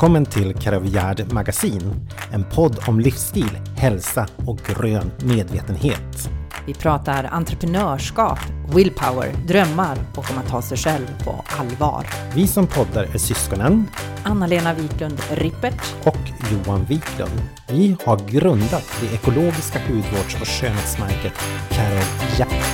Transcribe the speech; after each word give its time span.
Välkommen 0.00 0.26
till 0.26 0.54
Karavjärd 0.54 1.32
Magasin, 1.32 2.08
en 2.32 2.44
podd 2.44 2.78
om 2.86 3.00
livsstil, 3.00 3.58
hälsa 3.76 4.28
och 4.46 4.58
grön 4.58 5.10
medvetenhet. 5.24 6.30
Vi 6.66 6.74
pratar 6.74 7.24
entreprenörskap, 7.24 8.38
willpower, 8.74 9.32
drömmar 9.46 9.98
och 10.16 10.30
om 10.30 10.38
att 10.38 10.48
ta 10.48 10.62
sig 10.62 10.78
själv 10.78 11.24
på 11.24 11.44
allvar. 11.58 12.06
Vi 12.34 12.46
som 12.46 12.66
poddar 12.66 13.02
är 13.02 13.18
syskonen 13.18 13.86
Anna-Lena 14.24 14.74
Wiklund 14.74 15.20
Rippert 15.30 15.94
och 16.04 16.18
Johan 16.52 16.84
Wiklund. 16.84 17.42
Vi 17.68 17.96
har 18.04 18.16
grundat 18.28 19.00
det 19.00 19.14
ekologiska 19.14 19.78
hudvårds 19.88 20.40
och 20.40 20.48
skönhetsmärket 20.48 21.34
Karavjärd. 21.70 22.64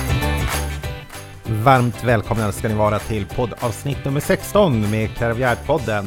Varmt 1.63 2.03
välkomna 2.03 2.51
ska 2.51 2.67
ni 2.67 2.75
vara 2.75 2.99
till 2.99 3.25
poddavsnitt 3.25 4.05
nummer 4.05 4.19
16 4.19 4.91
med 4.91 5.09
Karavjärd-podden. 5.09 6.05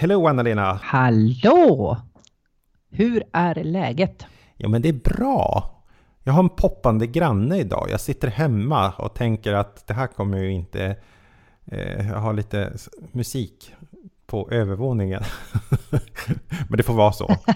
Hello 0.00 0.26
Anna-Lena! 0.26 0.80
Hallå! 0.82 1.96
Hur 2.90 3.22
är 3.32 3.54
läget? 3.64 4.26
Ja 4.56 4.68
men 4.68 4.82
det 4.82 4.88
är 4.88 4.92
bra. 5.16 5.70
Jag 6.24 6.32
har 6.32 6.42
en 6.42 6.48
poppande 6.48 7.06
granne 7.06 7.58
idag. 7.58 7.88
Jag 7.90 8.00
sitter 8.00 8.28
hemma 8.28 8.90
och 8.92 9.14
tänker 9.14 9.52
att 9.52 9.86
det 9.86 9.94
här 9.94 10.06
kommer 10.06 10.38
ju 10.38 10.52
inte... 10.52 10.96
Eh, 11.64 12.08
jag 12.08 12.18
har 12.18 12.32
lite 12.32 12.72
musik 13.12 13.72
på 14.26 14.48
övervåningen. 14.50 15.22
men 16.68 16.76
det 16.76 16.82
får 16.82 16.94
vara 16.94 17.12
så. 17.12 17.36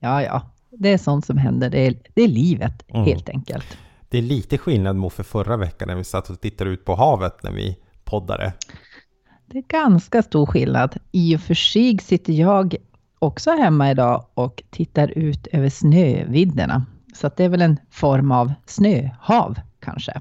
Ja, 0.00 0.22
ja. 0.22 0.42
Det 0.70 0.88
är 0.92 0.98
sånt 0.98 1.26
som 1.26 1.38
händer. 1.38 1.70
Det 1.70 1.86
är, 1.86 1.94
det 2.14 2.22
är 2.22 2.28
livet, 2.28 2.84
Mm. 2.88 3.04
helt 3.04 3.28
enkelt. 3.28 3.78
Det 4.08 4.18
är 4.18 4.22
lite 4.22 4.58
skillnad 4.58 4.96
mot 4.96 5.12
för 5.12 5.22
förra 5.22 5.56
veckan 5.56 5.88
när 5.88 5.94
vi 5.94 6.04
satt 6.04 6.30
och 6.30 6.40
tittade 6.40 6.70
ut 6.70 6.84
på 6.84 6.94
havet 6.94 7.42
när 7.42 7.52
vi 7.52 7.78
poddade. 8.04 8.52
Det 9.50 9.58
är 9.58 9.62
ganska 9.62 10.22
stor 10.22 10.46
skillnad. 10.46 10.96
I 11.12 11.36
och 11.36 11.40
för 11.40 11.54
sig 11.54 11.98
sitter 11.98 12.32
jag 12.32 12.76
också 13.18 13.50
hemma 13.50 13.90
idag 13.90 14.24
och 14.34 14.62
tittar 14.70 15.18
ut 15.18 15.46
över 15.46 15.68
snövidderna. 15.68 16.86
Så 17.14 17.26
att 17.26 17.36
det 17.36 17.44
är 17.44 17.48
väl 17.48 17.62
en 17.62 17.78
form 17.90 18.32
av 18.32 18.52
snöhav 18.66 19.60
kanske. 19.80 20.20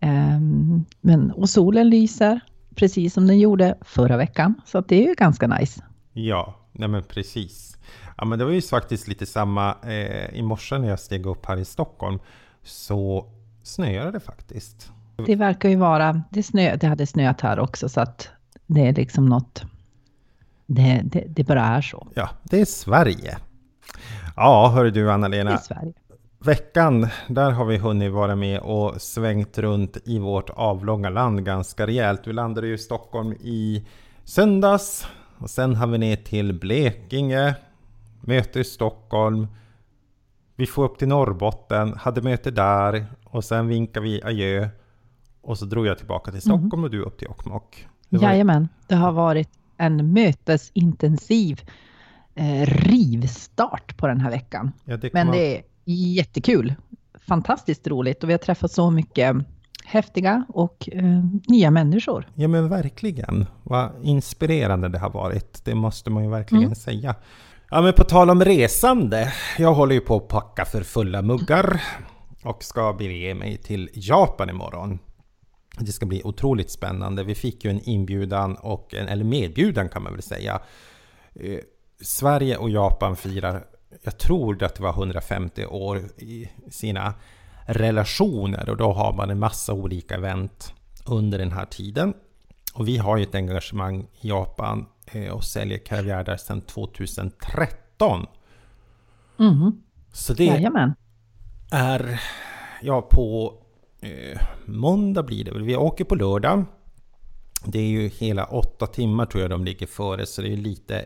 Ehm, 0.00 0.84
men, 1.00 1.30
och 1.30 1.50
solen 1.50 1.90
lyser, 1.90 2.40
precis 2.74 3.14
som 3.14 3.26
den 3.26 3.38
gjorde 3.38 3.78
förra 3.80 4.16
veckan. 4.16 4.54
Så 4.66 4.78
att 4.78 4.88
det 4.88 5.04
är 5.04 5.08
ju 5.08 5.14
ganska 5.14 5.46
nice. 5.46 5.84
Ja, 6.12 6.54
nej 6.72 6.88
men 6.88 7.02
precis. 7.02 7.76
Ja 8.16 8.24
men 8.24 8.38
det 8.38 8.44
var 8.44 8.52
ju 8.52 8.62
faktiskt 8.62 9.08
lite 9.08 9.26
samma 9.26 9.76
eh, 9.82 10.34
i 10.34 10.42
morse 10.42 10.78
när 10.78 10.88
jag 10.88 11.00
steg 11.00 11.26
upp 11.26 11.46
här 11.46 11.56
i 11.56 11.64
Stockholm. 11.64 12.18
Så 12.62 13.26
snöade 13.62 14.10
det 14.10 14.20
faktiskt. 14.20 14.92
Det 15.26 15.36
verkar 15.36 15.68
ju 15.68 15.76
vara, 15.76 16.22
det, 16.30 16.42
snö, 16.42 16.76
det 16.76 16.86
hade 16.86 17.06
snöat 17.06 17.40
här 17.40 17.58
också 17.58 17.88
så 17.88 18.00
att 18.00 18.28
det 18.66 18.88
är 18.88 18.94
liksom 18.94 19.26
något, 19.26 19.62
det, 20.66 21.00
det, 21.04 21.24
det 21.28 21.44
bara 21.44 21.62
är 21.62 21.80
så. 21.80 22.08
Ja, 22.14 22.28
det 22.42 22.60
är 22.60 22.64
Sverige. 22.64 23.38
Ja, 24.36 24.72
hör 24.74 24.84
du 24.84 24.90
Det 24.90 25.00
är 25.00 25.06
Anna-Lena. 25.06 25.58
Sverige. 25.58 25.92
Veckan, 26.38 27.08
där 27.28 27.50
har 27.50 27.64
vi 27.64 27.76
hunnit 27.76 28.12
vara 28.12 28.36
med 28.36 28.60
och 28.60 29.02
svängt 29.02 29.58
runt 29.58 29.96
i 30.04 30.18
vårt 30.18 30.50
avlånga 30.50 31.10
land 31.10 31.44
ganska 31.44 31.86
rejält. 31.86 32.20
Vi 32.24 32.32
landade 32.32 32.66
ju 32.66 32.74
i 32.74 32.78
Stockholm 32.78 33.32
i 33.32 33.86
söndags. 34.24 35.06
Och 35.38 35.50
sen 35.50 35.76
har 35.76 35.86
vi 35.86 35.98
ner 35.98 36.16
till 36.16 36.60
Blekinge. 36.60 37.54
Möte 38.20 38.60
i 38.60 38.64
Stockholm. 38.64 39.46
Vi 40.56 40.66
får 40.66 40.84
upp 40.84 40.98
till 40.98 41.08
Norrbotten, 41.08 41.94
hade 41.96 42.22
möte 42.22 42.50
där. 42.50 43.06
Och 43.24 43.44
sen 43.44 43.68
vinkade 43.68 44.04
vi 44.06 44.22
adjö. 44.22 44.68
Och 45.42 45.58
så 45.58 45.64
drog 45.64 45.86
jag 45.86 45.98
tillbaka 45.98 46.30
till 46.30 46.40
Stockholm 46.40 46.84
och 46.84 46.90
du 46.90 47.02
upp 47.02 47.18
till 47.18 47.26
Jokkmokk. 47.28 47.86
Jajamän, 48.08 48.68
det 48.88 48.94
har 48.94 49.12
varit 49.12 49.48
en 49.76 50.12
mötesintensiv 50.12 51.60
eh, 52.34 52.66
rivstart 52.66 53.96
på 53.96 54.06
den 54.06 54.20
här 54.20 54.30
veckan. 54.30 54.72
Ja, 54.84 54.96
det 54.96 55.12
Men 55.12 55.30
det 55.30 55.56
är 55.56 55.62
jättekul. 55.84 56.74
Fantastiskt 57.28 57.86
roligt 57.86 58.22
och 58.22 58.28
vi 58.28 58.32
har 58.32 58.38
träffat 58.38 58.72
så 58.72 58.90
mycket 58.90 59.36
häftiga 59.84 60.44
och 60.48 60.88
eh, 60.92 61.02
nya 61.48 61.70
människor. 61.70 62.28
Ja 62.34 62.48
men 62.48 62.68
verkligen. 62.68 63.46
Vad 63.62 63.90
inspirerande 64.02 64.88
det 64.88 64.98
har 64.98 65.10
varit. 65.10 65.64
Det 65.64 65.74
måste 65.74 66.10
man 66.10 66.24
ju 66.24 66.30
verkligen 66.30 66.64
Mm. 66.64 66.74
säga. 66.74 67.14
Ja 67.70 67.82
men 67.82 67.92
på 67.92 68.04
tal 68.04 68.30
om 68.30 68.44
resande. 68.44 69.32
Jag 69.58 69.74
håller 69.74 69.94
ju 69.94 70.00
på 70.00 70.16
att 70.16 70.28
packa 70.28 70.64
för 70.64 70.82
fulla 70.82 71.22
muggar. 71.22 71.82
Och 72.44 72.64
ska 72.64 72.92
bege 72.92 73.34
mig 73.34 73.56
till 73.56 73.88
Japan 73.94 74.50
imorgon. 74.50 74.98
Det 75.78 75.92
ska 75.92 76.06
bli 76.06 76.22
otroligt 76.24 76.70
spännande. 76.70 77.24
Vi 77.24 77.34
fick 77.34 77.64
ju 77.64 77.70
en 77.70 77.80
inbjudan, 77.88 78.54
och 78.54 78.94
en, 78.94 79.08
eller 79.08 79.24
medbjudan 79.24 79.88
kan 79.88 80.02
man 80.02 80.12
väl 80.12 80.22
säga. 80.22 80.60
Eh, 81.34 81.58
Sverige 82.00 82.56
och 82.56 82.70
Japan 82.70 83.16
firar, 83.16 83.64
jag 84.02 84.18
tror 84.18 84.62
att 84.62 84.74
det 84.74 84.82
var 84.82 84.92
150 84.92 85.66
år 85.66 85.98
i 86.18 86.50
sina 86.70 87.14
relationer 87.66 88.70
och 88.70 88.76
då 88.76 88.92
har 88.92 89.12
man 89.12 89.30
en 89.30 89.38
massa 89.38 89.72
olika 89.72 90.14
event 90.14 90.74
under 91.06 91.38
den 91.38 91.52
här 91.52 91.64
tiden. 91.64 92.14
Och 92.74 92.88
vi 92.88 92.96
har 92.96 93.16
ju 93.16 93.22
ett 93.22 93.34
engagemang 93.34 94.06
i 94.20 94.28
Japan 94.28 94.86
eh, 95.06 95.32
och 95.32 95.44
säljer 95.44 95.78
kaviar 95.78 96.24
där 96.24 96.36
sedan 96.36 96.60
2013. 96.60 98.26
Mhm. 99.36 99.82
Så 100.12 100.34
det 100.34 100.44
Jajamän. 100.44 100.94
är, 101.70 102.20
ja 102.82 103.02
på 103.02 103.54
eh, 104.02 104.40
måndag 104.66 105.22
blir 105.22 105.44
det 105.44 105.50
väl. 105.50 105.62
Vi 105.62 105.76
åker 105.76 106.04
på 106.04 106.14
lördag. 106.14 106.64
Det 107.64 107.78
är 107.78 107.86
ju 107.86 108.08
hela 108.08 108.44
åtta 108.44 108.86
timmar 108.86 109.26
tror 109.26 109.42
jag 109.42 109.50
de 109.50 109.64
ligger 109.64 109.86
före 109.86 110.26
så 110.26 110.42
det 110.42 110.52
är 110.52 110.56
lite 110.56 110.96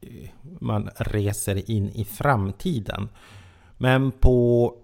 eh, 0.00 0.30
man 0.60 0.90
reser 0.96 1.70
in 1.70 1.90
i 1.90 2.04
framtiden. 2.04 3.08
Men 3.78 4.12
på 4.12 4.74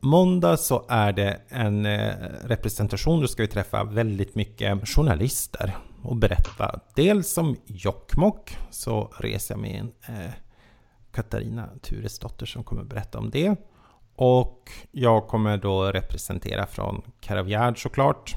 måndag 0.00 0.56
så 0.56 0.84
är 0.88 1.12
det 1.12 1.40
en 1.48 1.86
eh, 1.86 2.14
representation. 2.44 3.20
Då 3.20 3.28
ska 3.28 3.42
vi 3.42 3.48
träffa 3.48 3.84
väldigt 3.84 4.34
mycket 4.34 4.88
journalister 4.88 5.76
och 6.02 6.16
berätta 6.16 6.80
dels 6.94 7.38
om 7.38 7.56
Jokkmokk. 7.66 8.56
Så 8.70 9.12
reser 9.18 9.54
jag 9.54 9.60
med 9.60 9.80
en 9.80 10.16
eh, 10.16 10.32
Katarina 11.12 11.68
Turesdotter 11.82 12.46
som 12.46 12.64
kommer 12.64 12.84
berätta 12.84 13.18
om 13.18 13.30
det. 13.30 13.56
Och 14.20 14.70
jag 14.92 15.26
kommer 15.26 15.56
då 15.56 15.82
representera 15.82 16.66
från 16.66 17.02
Karavjärd 17.20 17.82
såklart. 17.82 18.36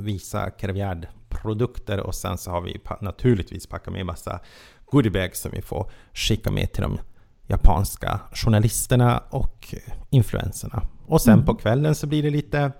Visa 0.00 0.50
Karavjärd-produkter 0.50 2.00
och 2.00 2.14
sen 2.14 2.38
så 2.38 2.50
har 2.50 2.60
vi 2.60 2.80
naturligtvis 3.00 3.66
packat 3.66 3.92
med 3.92 4.06
massa 4.06 4.40
goodiebags 4.84 5.40
som 5.40 5.50
vi 5.54 5.62
får 5.62 5.90
skicka 6.12 6.50
med 6.50 6.72
till 6.72 6.82
de 6.82 6.98
japanska 7.46 8.20
journalisterna 8.32 9.22
och 9.30 9.74
influenserna. 10.10 10.82
Och 11.06 11.20
sen 11.20 11.44
på 11.44 11.54
kvällen 11.54 11.94
så 11.94 12.06
blir 12.06 12.22
det 12.22 12.30
lite 12.30 12.72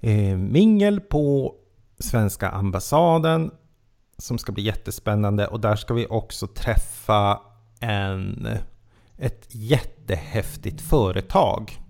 eh, 0.00 0.36
mingel 0.36 1.00
på 1.00 1.54
svenska 1.98 2.50
ambassaden 2.50 3.50
som 4.18 4.38
ska 4.38 4.52
bli 4.52 4.62
jättespännande 4.62 5.46
och 5.46 5.60
där 5.60 5.76
ska 5.76 5.94
vi 5.94 6.06
också 6.06 6.46
träffa 6.46 7.40
en, 7.80 8.48
ett 9.18 9.46
jättehäftigt 9.50 10.80
företag. 10.80 11.80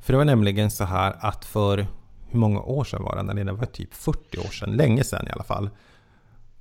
För 0.00 0.12
det 0.12 0.16
var 0.16 0.24
nämligen 0.24 0.70
så 0.70 0.84
här 0.84 1.16
att 1.20 1.44
för 1.44 1.86
hur 2.28 2.38
många 2.38 2.60
år 2.60 2.84
sedan 2.84 3.02
var 3.02 3.34
det? 3.34 3.44
Det 3.44 3.52
var 3.52 3.66
typ 3.66 3.94
40 3.94 4.38
år 4.38 4.50
sedan, 4.50 4.70
länge 4.76 5.04
sedan 5.04 5.28
i 5.28 5.30
alla 5.30 5.44
fall. 5.44 5.70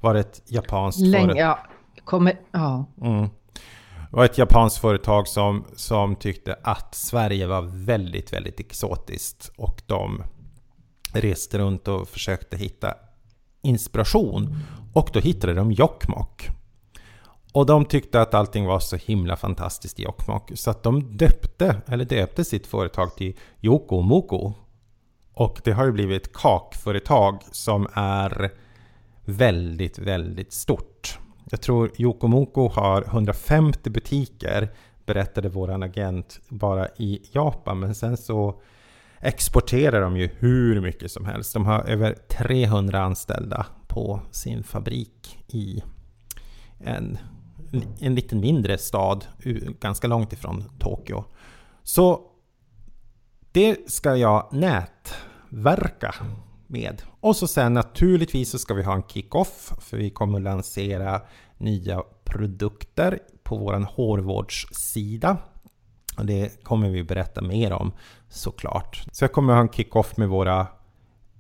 Var 0.01 0.13
det 0.13 0.19
ett 0.19 0.41
japanskt 0.45 1.01
Länge, 1.01 1.25
företag. 1.27 1.41
ja, 1.41 1.59
kommer, 2.05 2.39
ja. 2.51 2.85
Mm. 3.01 3.29
Det 4.09 4.15
var 4.15 4.25
ett 4.25 4.37
japanskt 4.37 4.77
företag 4.77 5.27
som, 5.27 5.65
som 5.75 6.15
tyckte 6.15 6.55
att 6.63 6.95
Sverige 6.95 7.47
var 7.47 7.61
väldigt, 7.61 8.33
väldigt 8.33 8.59
exotiskt. 8.59 9.51
Och 9.57 9.81
de 9.85 10.23
reste 11.13 11.57
runt 11.57 11.87
och 11.87 12.07
försökte 12.07 12.57
hitta 12.57 12.93
inspiration. 13.61 14.55
Och 14.93 15.09
då 15.13 15.19
hittade 15.19 15.53
de 15.53 15.71
Jokkmokk. 15.71 16.49
Och 17.53 17.65
de 17.65 17.85
tyckte 17.85 18.21
att 18.21 18.33
allting 18.33 18.65
var 18.65 18.79
så 18.79 18.95
himla 18.95 19.35
fantastiskt 19.35 19.99
i 19.99 20.03
Jokkmokk. 20.03 20.51
Så 20.55 20.71
att 20.71 20.83
de 20.83 21.17
döpte, 21.17 21.81
eller 21.87 22.05
döpte 22.05 22.45
sitt 22.45 22.67
företag 22.67 23.15
till 23.15 23.37
Jokomoko. 23.59 24.53
Och 25.33 25.61
det 25.63 25.71
har 25.71 25.85
ju 25.85 25.91
blivit 25.91 26.21
ett 26.21 26.33
kakföretag 26.33 27.43
som 27.51 27.87
är 27.93 28.51
väldigt, 29.25 29.99
väldigt 29.99 30.53
stort. 30.53 31.19
Jag 31.51 31.61
tror 31.61 31.91
Yokomoko 31.97 32.67
har 32.67 33.01
150 33.01 33.89
butiker, 33.89 34.69
berättade 35.05 35.49
vår 35.49 35.83
agent, 35.83 36.39
bara 36.49 36.87
i 36.87 37.21
Japan. 37.31 37.79
Men 37.79 37.95
sen 37.95 38.17
så 38.17 38.61
exporterar 39.19 40.01
de 40.01 40.17
ju 40.17 40.29
hur 40.37 40.81
mycket 40.81 41.11
som 41.11 41.25
helst. 41.25 41.53
De 41.53 41.65
har 41.65 41.83
över 41.83 42.15
300 42.29 43.01
anställda 43.01 43.65
på 43.87 44.21
sin 44.31 44.63
fabrik 44.63 45.43
i 45.47 45.83
en, 46.79 47.17
en 47.99 48.15
liten 48.15 48.39
mindre 48.39 48.77
stad 48.77 49.25
ganska 49.79 50.07
långt 50.07 50.33
ifrån 50.33 50.63
Tokyo. 50.79 51.23
Så 51.83 52.21
det 53.51 53.91
ska 53.91 54.15
jag 54.15 54.49
nätverka 54.51 56.15
med. 56.67 57.01
Och 57.19 57.35
så 57.35 57.47
sen 57.47 57.73
naturligtvis 57.73 58.49
så 58.49 58.59
ska 58.59 58.73
vi 58.73 58.83
ha 58.83 58.95
en 58.95 59.03
kick-off 59.03 59.73
för 59.79 59.97
vi 59.97 60.09
kommer 60.09 60.39
lansera 60.39 61.21
nya 61.57 62.03
produkter 62.23 63.19
på 63.43 63.57
vår 63.57 63.87
hårvårdssida. 63.95 65.37
Och 66.17 66.25
det 66.25 66.63
kommer 66.63 66.89
vi 66.89 67.03
berätta 67.03 67.41
mer 67.41 67.73
om 67.73 67.91
såklart. 68.29 69.03
Så 69.11 69.23
jag 69.23 69.31
kommer 69.31 69.53
ha 69.53 69.61
en 69.61 69.69
kick-off 69.69 70.17
med 70.17 70.29
våra 70.29 70.67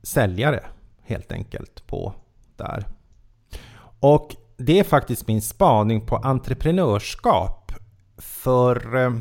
säljare 0.03 0.63
helt 1.01 1.31
enkelt 1.31 1.87
på 1.87 2.13
där. 2.57 2.85
Och 3.99 4.35
det 4.59 4.79
är 4.79 4.83
faktiskt 4.83 5.27
min 5.27 5.41
spaning 5.41 6.05
på 6.05 6.15
entreprenörskap. 6.17 7.71
För 8.17 9.05
eh, 9.05 9.13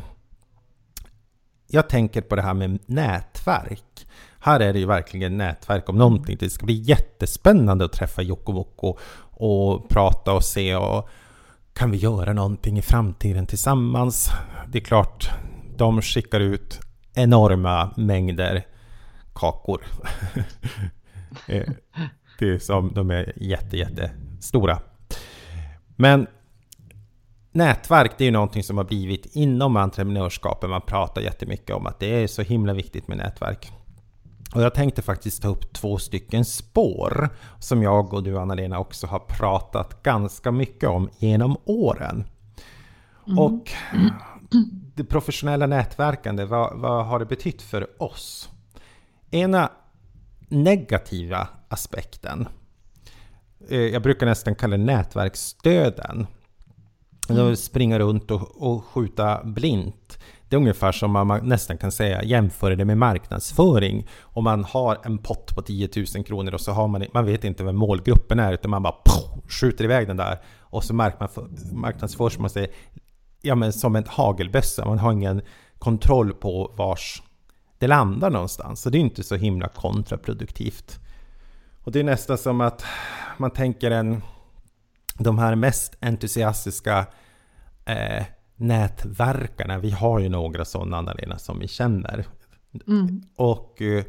jag 1.66 1.88
tänker 1.88 2.20
på 2.20 2.36
det 2.36 2.42
här 2.42 2.54
med 2.54 2.78
nätverk. 2.86 4.06
Här 4.40 4.60
är 4.60 4.72
det 4.72 4.78
ju 4.78 4.86
verkligen 4.86 5.36
nätverk 5.36 5.88
om 5.88 5.98
någonting. 5.98 6.36
Det 6.40 6.50
ska 6.50 6.66
bli 6.66 6.74
jättespännande 6.74 7.84
att 7.84 7.92
träffa 7.92 8.22
Jokkmokk 8.22 9.00
och 9.30 9.88
prata 9.88 10.32
och 10.32 10.44
se 10.44 10.76
och 10.76 11.08
kan 11.72 11.90
vi 11.90 11.96
göra 11.96 12.32
någonting 12.32 12.78
i 12.78 12.82
framtiden 12.82 13.46
tillsammans? 13.46 14.30
Det 14.68 14.78
är 14.78 14.84
klart, 14.84 15.30
de 15.76 16.02
skickar 16.02 16.40
ut 16.40 16.80
enorma 17.14 17.90
mängder 17.96 18.66
kakor. 19.34 19.86
Eh, 21.46 21.72
det 22.38 22.48
är 22.48 22.58
som, 22.58 22.92
de 22.94 23.10
är 23.10 23.32
jätte, 23.36 23.76
jätte 23.76 24.10
stora. 24.40 24.78
Men 26.00 26.26
nätverk, 27.52 28.12
det 28.18 28.24
är 28.24 28.26
ju 28.26 28.32
någonting 28.32 28.62
som 28.62 28.76
har 28.76 28.84
blivit 28.84 29.36
inom 29.36 29.76
entreprenörskapet. 29.76 30.70
Man 30.70 30.80
pratar 30.80 31.20
jättemycket 31.20 31.76
om 31.76 31.86
att 31.86 32.00
det 32.00 32.22
är 32.22 32.26
så 32.26 32.42
himla 32.42 32.72
viktigt 32.72 33.08
med 33.08 33.18
nätverk. 33.18 33.72
Och 34.54 34.62
jag 34.62 34.74
tänkte 34.74 35.02
faktiskt 35.02 35.42
ta 35.42 35.48
upp 35.48 35.72
två 35.72 35.98
stycken 35.98 36.44
spår 36.44 37.28
som 37.58 37.82
jag 37.82 38.14
och 38.14 38.22
du 38.22 38.38
Anna-Lena 38.38 38.78
också 38.78 39.06
har 39.06 39.18
pratat 39.18 40.02
ganska 40.02 40.52
mycket 40.52 40.88
om 40.88 41.10
genom 41.18 41.56
åren. 41.64 42.24
Mm. 43.26 43.38
Och 43.38 43.70
det 44.94 45.04
professionella 45.04 45.66
nätverkande, 45.66 46.44
vad, 46.44 46.80
vad 46.80 47.06
har 47.06 47.18
det 47.18 47.26
betytt 47.26 47.62
för 47.62 48.02
oss? 48.02 48.50
Ena 49.30 49.70
negativa 50.48 51.48
aspekten, 51.68 52.48
jag 53.68 54.02
brukar 54.02 54.26
nästan 54.26 54.54
kalla 54.54 54.76
det 54.76 54.84
nätverksstöden. 54.84 56.26
Mm. 57.28 57.56
Springa 57.56 57.98
runt 57.98 58.30
och, 58.30 58.62
och 58.62 58.84
skjuta 58.84 59.44
blint. 59.44 60.18
Det 60.48 60.56
är 60.56 60.60
ungefär 60.60 60.92
som 60.92 61.10
man 61.10 61.48
nästan 61.48 61.78
kan 61.78 61.92
säga 61.92 62.22
jämföra 62.22 62.76
det 62.76 62.84
med 62.84 62.98
marknadsföring. 62.98 64.08
Om 64.20 64.44
man 64.44 64.64
har 64.64 64.98
en 65.02 65.18
pott 65.18 65.54
på 65.56 65.62
10 65.62 65.88
000 66.14 66.24
kronor 66.24 66.54
och 66.54 66.60
så 66.60 66.72
har 66.72 66.88
man, 66.88 67.04
man 67.14 67.26
vet 67.26 67.44
inte 67.44 67.64
vem 67.64 67.76
målgruppen 67.76 68.38
är 68.38 68.52
utan 68.52 68.70
man 68.70 68.82
bara 68.82 68.92
pof, 68.92 69.52
skjuter 69.52 69.84
iväg 69.84 70.06
den 70.06 70.16
där. 70.16 70.38
Och 70.60 70.84
så 70.84 70.94
marknadsförs 71.72 72.38
man 72.38 72.50
sig 72.50 72.72
ja, 73.42 73.54
men 73.54 73.72
som 73.72 73.96
en 73.96 74.04
hagelbössa. 74.06 74.84
Man 74.84 74.98
har 74.98 75.12
ingen 75.12 75.42
kontroll 75.78 76.32
på 76.32 76.74
vars 76.76 77.22
det 77.78 77.86
landar 77.86 78.30
någonstans. 78.30 78.80
Så 78.80 78.90
det 78.90 78.98
är 78.98 79.00
inte 79.00 79.22
så 79.22 79.34
himla 79.34 79.68
kontraproduktivt. 79.68 81.00
Och 81.88 81.92
det 81.92 82.00
är 82.00 82.04
nästan 82.04 82.38
som 82.38 82.60
att 82.60 82.84
man 83.38 83.50
tänker 83.50 83.90
en 83.90 84.22
de 85.14 85.38
här 85.38 85.54
mest 85.54 85.96
entusiastiska 86.00 87.06
eh, 87.86 88.24
nätverkarna, 88.56 89.78
vi 89.78 89.90
har 89.90 90.18
ju 90.18 90.28
några 90.28 90.64
sådana 90.64 90.96
Anna-Lena 90.96 91.38
som 91.38 91.58
vi 91.58 91.68
känner. 91.68 92.26
Mm. 92.86 93.22
Och 93.36 93.82
eh, 93.82 94.04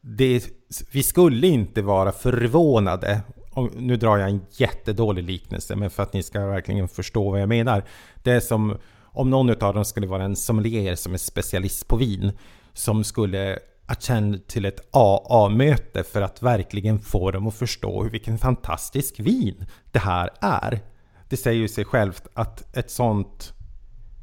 det, 0.00 0.44
vi 0.92 1.02
skulle 1.02 1.46
inte 1.46 1.82
vara 1.82 2.12
förvånade, 2.12 3.20
och 3.50 3.74
nu 3.76 3.96
drar 3.96 4.16
jag 4.16 4.30
en 4.30 4.40
jättedålig 4.50 5.24
liknelse, 5.24 5.76
men 5.76 5.90
för 5.90 6.02
att 6.02 6.12
ni 6.12 6.22
ska 6.22 6.46
verkligen 6.46 6.88
förstå 6.88 7.30
vad 7.30 7.40
jag 7.40 7.48
menar. 7.48 7.84
Det 8.22 8.30
är 8.30 8.40
som 8.40 8.78
om 9.02 9.30
någon 9.30 9.50
av 9.50 9.74
dem 9.74 9.84
skulle 9.84 10.06
vara 10.06 10.24
en 10.24 10.36
sommelier 10.36 10.94
som 10.94 11.14
är 11.14 11.18
specialist 11.18 11.88
på 11.88 11.96
vin, 11.96 12.32
som 12.72 13.04
skulle 13.04 13.58
att 13.90 13.96
attend 13.96 14.46
till 14.46 14.64
ett 14.64 14.80
AA-möte 14.92 16.04
för 16.04 16.22
att 16.22 16.42
verkligen 16.42 16.98
få 16.98 17.30
dem 17.30 17.46
att 17.46 17.54
förstå 17.54 18.02
vilken 18.02 18.38
fantastisk 18.38 19.20
vin 19.20 19.66
det 19.92 19.98
här 19.98 20.30
är. 20.40 20.80
Det 21.28 21.36
säger 21.36 21.60
ju 21.60 21.68
sig 21.68 21.84
självt 21.84 22.26
att 22.34 22.76
ett 22.76 22.90
sånt 22.90 23.52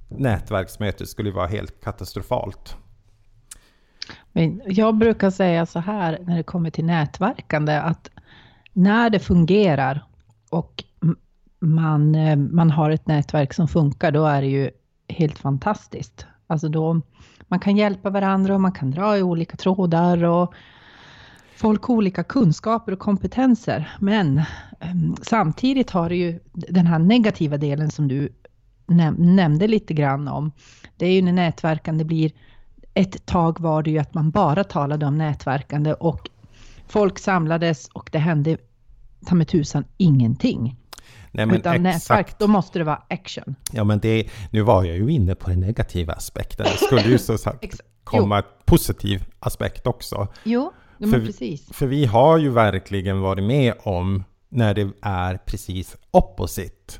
nätverksmöte 0.09 1.05
skulle 1.05 1.31
vara 1.31 1.47
helt 1.47 1.83
katastrofalt. 1.83 2.77
Men 4.31 4.61
jag 4.65 4.97
brukar 4.97 5.29
säga 5.29 5.65
så 5.65 5.79
här 5.79 6.19
när 6.21 6.37
det 6.37 6.43
kommer 6.43 6.69
till 6.69 6.85
nätverkande 6.85 7.73
att 7.73 8.09
när 8.73 9.09
det 9.09 9.19
fungerar 9.19 10.05
och 10.49 10.83
man, 11.59 12.15
eh, 12.15 12.35
man 12.35 12.71
har 12.71 12.89
ett 12.89 13.07
nätverk 13.07 13.53
som 13.53 13.67
funkar, 13.67 14.11
då 14.11 14.25
är 14.25 14.41
det 14.41 14.47
ju 14.47 14.71
helt 15.07 15.39
fantastiskt. 15.39 16.25
Alltså 16.47 16.69
då, 16.69 17.01
man 17.47 17.59
kan 17.59 17.77
hjälpa 17.77 18.09
varandra 18.09 18.53
och 18.53 18.61
man 18.61 18.71
kan 18.71 18.91
dra 18.91 19.17
i 19.17 19.23
olika 19.23 19.57
trådar 19.57 20.23
och 20.23 20.53
folk 21.55 21.83
har 21.83 21.95
olika 21.95 22.23
kunskaper 22.23 22.91
och 22.91 22.99
kompetenser. 22.99 23.97
Men 23.99 24.41
ehm, 24.79 25.15
samtidigt 25.21 25.89
har 25.89 26.09
det 26.09 26.15
ju 26.15 26.39
den 26.53 26.87
här 26.87 26.99
negativa 26.99 27.57
delen 27.57 27.91
som 27.91 28.07
du 28.07 28.29
näm 28.87 29.15
nämnde 29.35 29.67
lite 29.67 29.93
grann 29.93 30.27
om. 30.27 30.51
Det 30.97 31.05
är 31.05 31.11
ju 31.11 31.21
när 31.21 31.31
nätverkande 31.31 32.03
blir, 32.03 32.31
ett 32.93 33.25
tag 33.25 33.59
var 33.59 33.83
det 33.83 33.91
ju 33.91 33.97
att 33.97 34.13
man 34.13 34.31
bara 34.31 34.63
talade 34.63 35.05
om 35.05 35.17
nätverkande 35.17 35.93
och 35.93 36.29
folk 36.87 37.19
samlades 37.19 37.87
och 37.87 38.09
det 38.11 38.19
hände 38.19 38.57
ta 39.25 39.35
med 39.35 39.47
tusan 39.47 39.83
ingenting. 39.97 40.75
Nej, 41.37 41.45
men 41.45 41.55
Utan 41.55 41.83
nätverk, 41.83 42.39
då 42.39 42.47
måste 42.47 42.79
det 42.79 42.85
vara 42.85 43.01
action. 43.09 43.55
Ja, 43.71 43.83
men 43.83 43.99
det, 43.99 44.27
nu 44.51 44.61
var 44.61 44.83
jag 44.83 44.97
ju 44.97 45.09
inne 45.09 45.35
på 45.35 45.49
den 45.49 45.59
negativa 45.59 46.13
aspekten. 46.13 46.65
Det 46.71 46.85
skulle 46.85 47.01
ju 47.01 47.17
så 47.17 47.37
sagt 47.37 47.81
komma 48.03 48.39
ett 48.39 48.65
positiv 48.65 49.23
aspekt 49.39 49.87
också. 49.87 50.27
Jo, 50.43 50.73
ja, 50.97 51.07
för, 51.07 51.25
precis. 51.25 51.69
För 51.73 51.87
vi 51.87 52.05
har 52.05 52.37
ju 52.37 52.49
verkligen 52.49 53.21
varit 53.21 53.43
med 53.43 53.73
om 53.83 54.23
när 54.49 54.73
det 54.73 54.89
är 55.01 55.37
precis 55.37 55.95
opposite. 56.11 56.93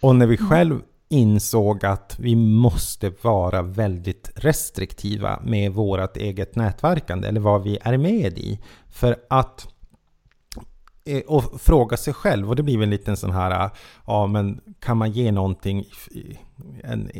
Och 0.00 0.16
när 0.16 0.26
vi 0.26 0.36
mm. 0.36 0.50
själv 0.50 0.80
insåg 1.08 1.84
att 1.84 2.16
vi 2.18 2.36
måste 2.36 3.12
vara 3.22 3.62
väldigt 3.62 4.30
restriktiva 4.34 5.40
med 5.44 5.72
vårt 5.72 6.16
eget 6.16 6.56
nätverkande 6.56 7.28
eller 7.28 7.40
vad 7.40 7.62
vi 7.62 7.78
är 7.82 7.96
med 7.96 8.38
i. 8.38 8.60
För 8.88 9.16
att 9.30 9.73
och 11.26 11.60
fråga 11.60 11.96
sig 11.96 12.14
själv, 12.14 12.48
och 12.48 12.56
det 12.56 12.62
blir 12.62 12.82
en 12.82 12.90
liten 12.90 13.16
sån 13.16 13.32
här, 13.32 13.70
ja 14.06 14.26
men 14.26 14.60
kan 14.80 14.96
man 14.96 15.12
ge 15.12 15.32
någonting, 15.32 15.84
en, 16.84 17.10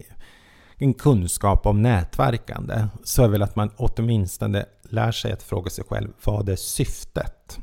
en 0.76 0.94
kunskap 0.94 1.66
om 1.66 1.82
nätverkande, 1.82 2.86
så 3.04 3.24
är 3.24 3.28
väl 3.28 3.42
att 3.42 3.56
man 3.56 3.70
åtminstone 3.76 4.66
lär 4.82 5.12
sig 5.12 5.32
att 5.32 5.42
fråga 5.42 5.70
sig 5.70 5.84
själv, 5.84 6.12
vad 6.24 6.48
är 6.48 6.56
syftet? 6.56 7.58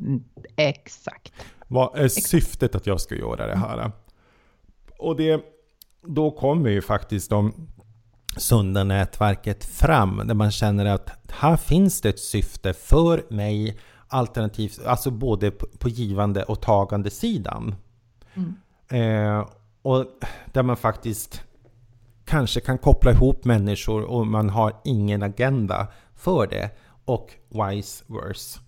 Mm, 0.00 0.24
exakt. 0.56 1.32
Vad 1.68 1.98
är 1.98 2.08
syftet 2.08 2.74
att 2.74 2.86
jag 2.86 3.00
ska 3.00 3.14
göra 3.14 3.46
det 3.46 3.56
här? 3.56 3.92
Och 4.98 5.16
det, 5.16 5.40
då 6.06 6.30
kommer 6.30 6.70
ju 6.70 6.82
faktiskt 6.82 7.30
de 7.30 7.68
sunda 8.36 8.84
nätverket 8.84 9.64
fram, 9.64 10.22
där 10.26 10.34
man 10.34 10.50
känner 10.50 10.86
att 10.86 11.10
här 11.28 11.56
finns 11.56 12.00
det 12.00 12.08
ett 12.08 12.20
syfte 12.20 12.72
för 12.72 13.26
mig 13.30 13.78
alternativt, 14.12 14.80
alltså 14.86 15.10
både 15.10 15.50
på 15.50 15.88
givande 15.88 16.42
och 16.42 16.60
tagande 16.60 17.10
sidan. 17.10 17.74
Mm. 18.34 18.54
Eh, 18.88 19.46
och 19.82 20.06
där 20.52 20.62
man 20.62 20.76
faktiskt 20.76 21.42
kanske 22.24 22.60
kan 22.60 22.78
koppla 22.78 23.10
ihop 23.10 23.44
människor 23.44 24.02
och 24.02 24.26
man 24.26 24.50
har 24.50 24.72
ingen 24.84 25.22
agenda 25.22 25.88
för 26.14 26.46
det. 26.46 26.70
Och 27.04 27.32
vice 27.48 28.04
versa. 28.06 28.60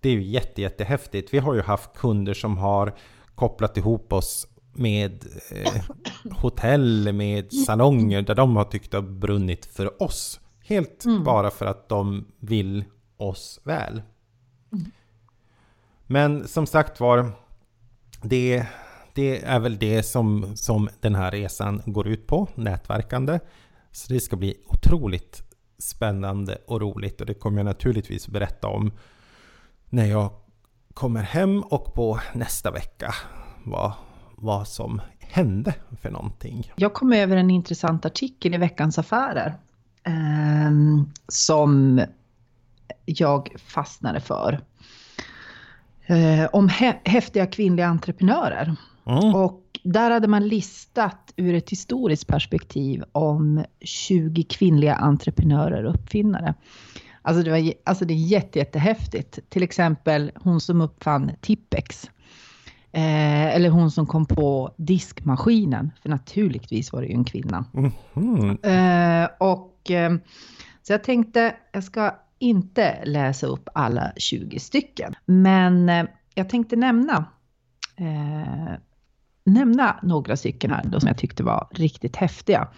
Det 0.00 0.08
är 0.08 0.12
ju 0.12 0.22
jätte, 0.22 0.62
jättehäftigt. 0.62 1.34
Vi 1.34 1.38
har 1.38 1.54
ju 1.54 1.62
haft 1.62 1.96
kunder 1.96 2.34
som 2.34 2.58
har 2.58 2.94
kopplat 3.34 3.76
ihop 3.76 4.12
oss 4.12 4.46
med 4.72 5.24
eh, 5.50 5.82
hotell, 6.30 7.12
med 7.12 7.52
salonger 7.52 8.22
där 8.22 8.34
de 8.34 8.56
har 8.56 8.64
tyckt 8.64 8.94
att 8.94 9.04
brunnit 9.04 9.66
för 9.66 10.02
oss. 10.02 10.40
Helt 10.64 11.04
mm. 11.04 11.24
bara 11.24 11.50
för 11.50 11.66
att 11.66 11.88
de 11.88 12.24
vill 12.40 12.84
oss 13.16 13.60
väl. 13.64 14.02
Men 16.06 16.48
som 16.48 16.66
sagt 16.66 17.00
var, 17.00 17.32
det, 18.22 18.66
det 19.14 19.44
är 19.44 19.60
väl 19.60 19.78
det 19.78 20.02
som, 20.02 20.56
som 20.56 20.88
den 21.00 21.14
här 21.14 21.30
resan 21.30 21.82
går 21.86 22.08
ut 22.08 22.26
på, 22.26 22.48
nätverkande. 22.54 23.40
Så 23.92 24.12
det 24.12 24.20
ska 24.20 24.36
bli 24.36 24.56
otroligt 24.66 25.42
spännande 25.78 26.58
och 26.66 26.80
roligt 26.80 27.20
och 27.20 27.26
det 27.26 27.34
kommer 27.34 27.58
jag 27.58 27.64
naturligtvis 27.64 28.28
berätta 28.28 28.68
om 28.68 28.92
när 29.90 30.04
jag 30.04 30.30
kommer 30.94 31.22
hem 31.22 31.62
och 31.62 31.94
på 31.94 32.20
nästa 32.32 32.70
vecka 32.70 33.14
vad, 33.64 33.92
vad 34.36 34.68
som 34.68 35.00
hände 35.18 35.74
för 36.00 36.10
någonting. 36.10 36.72
Jag 36.76 36.94
kom 36.94 37.12
över 37.12 37.36
en 37.36 37.50
intressant 37.50 38.06
artikel 38.06 38.54
i 38.54 38.58
Veckans 38.58 38.98
Affärer 38.98 39.54
eh, 40.04 40.72
som 41.28 42.00
jag 43.04 43.54
fastnade 43.66 44.20
för. 44.20 44.60
Eh, 46.06 46.48
om 46.52 46.70
häftiga 47.04 47.46
kvinnliga 47.46 47.86
entreprenörer. 47.86 48.76
Mm. 49.06 49.34
Och 49.34 49.60
där 49.82 50.10
hade 50.10 50.28
man 50.28 50.48
listat 50.48 51.32
ur 51.36 51.54
ett 51.54 51.70
historiskt 51.70 52.26
perspektiv 52.26 53.04
om 53.12 53.64
20 53.80 54.42
kvinnliga 54.42 54.94
entreprenörer 54.94 55.84
och 55.84 55.94
uppfinnare. 55.94 56.54
Alltså 57.22 57.42
det, 57.42 57.50
var, 57.50 57.72
alltså 57.84 58.04
det 58.04 58.14
är 58.14 58.26
jätte, 58.26 58.58
jättehäftigt. 58.58 59.38
Till 59.48 59.62
exempel 59.62 60.32
hon 60.34 60.60
som 60.60 60.80
uppfann 60.80 61.30
Tippex. 61.40 62.10
Eh, 62.92 63.54
eller 63.54 63.70
hon 63.70 63.90
som 63.90 64.06
kom 64.06 64.26
på 64.26 64.74
diskmaskinen. 64.76 65.90
För 66.02 66.08
naturligtvis 66.08 66.92
var 66.92 67.00
det 67.00 67.06
ju 67.06 67.14
en 67.14 67.24
kvinna. 67.24 67.64
Mm. 67.74 68.50
Eh, 68.62 69.28
och 69.38 69.90
eh, 69.90 70.14
så 70.82 70.92
jag 70.92 71.04
tänkte, 71.04 71.54
jag 71.72 71.84
ska 71.84 72.14
inte 72.44 73.04
läsa 73.04 73.46
upp 73.46 73.68
alla 73.74 74.12
20 74.16 74.58
stycken. 74.58 75.14
Men 75.24 75.88
eh, 75.88 76.04
jag 76.34 76.48
tänkte 76.48 76.76
nämna 76.76 77.24
eh, 77.96 78.74
nämna 79.44 80.00
några 80.02 80.36
stycken 80.36 80.70
här 80.70 80.82
då 80.84 81.00
som 81.00 81.06
jag 81.06 81.18
tyckte 81.18 81.42
var 81.42 81.68
riktigt 81.70 82.16
häftiga. 82.16 82.68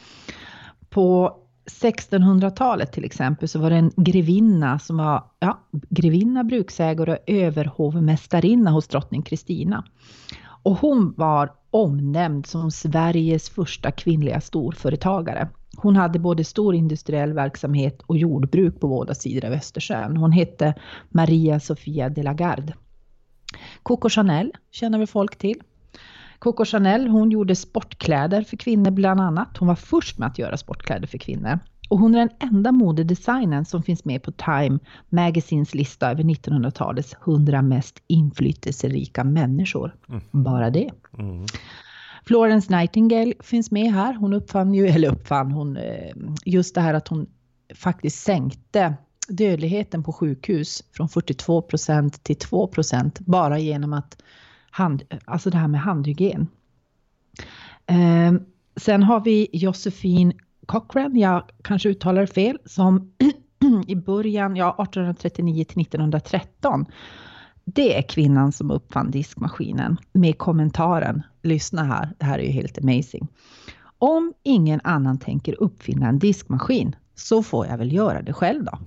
På 0.89 1.37
1600-talet 1.83 2.93
till 2.93 3.05
exempel 3.05 3.49
så 3.49 3.59
var 3.59 3.71
det 3.71 3.77
en 3.77 3.93
grevinna 3.97 4.79
som 4.79 4.97
var 4.97 5.25
ja, 5.39 5.61
grevinna, 5.71 6.45
bruksägare 6.45 7.13
och 7.13 7.19
överhovmästarinna 7.27 8.71
hos 8.71 8.89
drottning 8.89 9.23
Kristina. 9.23 9.85
Och 10.63 10.79
hon 10.79 11.15
var 11.17 11.53
omnämnd 11.71 12.47
som 12.47 12.71
Sveriges 12.71 13.51
första 13.51 13.91
kvinnliga 13.91 14.41
storföretagare. 14.41 15.49
Hon 15.77 15.97
hade 15.97 16.19
både 16.19 16.45
stor 16.45 16.75
industriell 16.75 17.33
verksamhet 17.33 18.03
och 18.07 18.17
jordbruk 18.17 18.81
på 18.81 18.89
båda 18.89 19.15
sidor 19.15 19.45
av 19.45 19.53
Östersjön. 19.53 20.17
Hon 20.17 20.33
hette 20.33 20.75
Maria 21.09 21.61
Sofia 21.61 22.09
de 22.09 22.23
la 22.23 22.33
Garde. 22.33 22.75
Coco 23.83 24.09
Chanel 24.09 24.53
känner 24.71 24.99
väl 24.99 25.07
folk 25.07 25.39
till. 25.39 25.61
Coco 26.39 26.65
Chanel 26.65 27.09
hon 27.09 27.31
gjorde 27.31 27.57
sportkläder 27.57 28.43
för 28.43 28.57
kvinnor 28.57 28.91
bland 28.91 29.21
annat. 29.21 29.57
Hon 29.57 29.69
var 29.69 29.75
först 29.75 30.19
med 30.19 30.29
att 30.29 30.39
göra 30.39 30.57
sportkläder 30.57 31.07
för 31.07 31.19
kvinnor. 31.19 31.59
Och 31.89 31.99
hon 31.99 32.15
är 32.15 32.19
den 32.19 32.31
enda 32.39 32.73
modedesignern 32.73 33.65
som 33.65 33.83
finns 33.83 34.05
med 34.05 34.23
på 34.23 34.33
Time 34.33 34.79
Magazines 35.09 35.75
lista 35.75 36.11
över 36.11 36.23
1900-talets 36.23 37.17
100 37.27 37.63
mest 37.63 38.03
inflytelserika 38.07 39.25
människor. 39.25 39.95
Mm. 40.09 40.23
Bara 40.31 40.71
det. 40.71 40.91
Mm. 41.19 41.47
Florence 42.27 42.77
Nightingale 42.77 43.35
finns 43.41 43.71
med 43.71 43.93
här. 43.93 44.15
Hon 44.15 44.33
uppfann 44.33 44.75
ju, 44.75 44.87
eller 44.87 45.13
uppfann 45.13 45.53
hon, 45.53 45.77
eh, 45.77 46.17
just 46.45 46.75
det 46.75 46.81
här 46.81 46.95
att 46.95 47.09
hon 47.09 47.27
faktiskt 47.75 48.23
sänkte 48.23 48.95
dödligheten 49.29 50.03
på 50.03 50.13
sjukhus 50.13 50.83
från 50.93 51.09
42 51.09 51.63
procent 51.63 52.23
till 52.23 52.37
2 52.37 52.67
procent 52.67 53.21
bara 53.21 53.59
genom 53.59 53.93
att 53.93 54.23
hand, 54.71 55.03
alltså 55.25 55.51
det 55.51 55.59
här 55.59 55.69
med 55.69 55.81
handhygien. 55.81 56.49
Eh, 57.87 58.33
sen 58.77 59.03
har 59.03 59.21
vi 59.21 59.49
Josefin 59.53 60.33
Cochran, 60.67 61.17
jag 61.17 61.43
kanske 61.63 61.89
uttalar 61.89 62.21
det 62.21 62.27
fel, 62.27 62.59
som 62.65 63.13
i 63.87 63.97
början, 63.97 64.57
ja 64.57 64.71
1839 64.71 65.65
till 65.65 65.81
1913 65.81 66.87
det 67.69 67.99
är 67.99 68.03
kvinnan 68.03 68.53
som 68.53 68.71
uppfann 68.71 69.11
diskmaskinen 69.11 69.97
med 70.13 70.39
kommentaren, 70.39 71.23
lyssna 71.43 71.85
här, 71.85 72.15
det 72.19 72.25
här 72.27 72.39
är 72.39 72.43
ju 72.43 72.51
helt 72.51 72.79
amazing. 72.79 73.29
Om 73.99 74.33
ingen 74.43 74.81
annan 74.85 75.19
tänker 75.19 75.63
uppfinna 75.63 76.09
en 76.09 76.19
diskmaskin 76.19 76.97
så 77.15 77.43
får 77.43 77.67
jag 77.67 77.79
väl 77.79 77.93
göra 77.93 78.23
det 78.23 78.33
själv 78.33 78.65
då. 78.65 78.79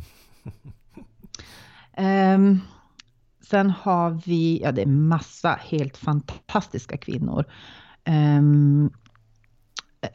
um, 2.03 2.61
sen 3.49 3.69
har 3.69 4.21
vi, 4.25 4.61
ja 4.63 4.71
det 4.71 4.81
är 4.81 4.85
massa 4.85 5.59
helt 5.61 5.97
fantastiska 5.97 6.97
kvinnor. 6.97 7.45
Um, 8.07 8.85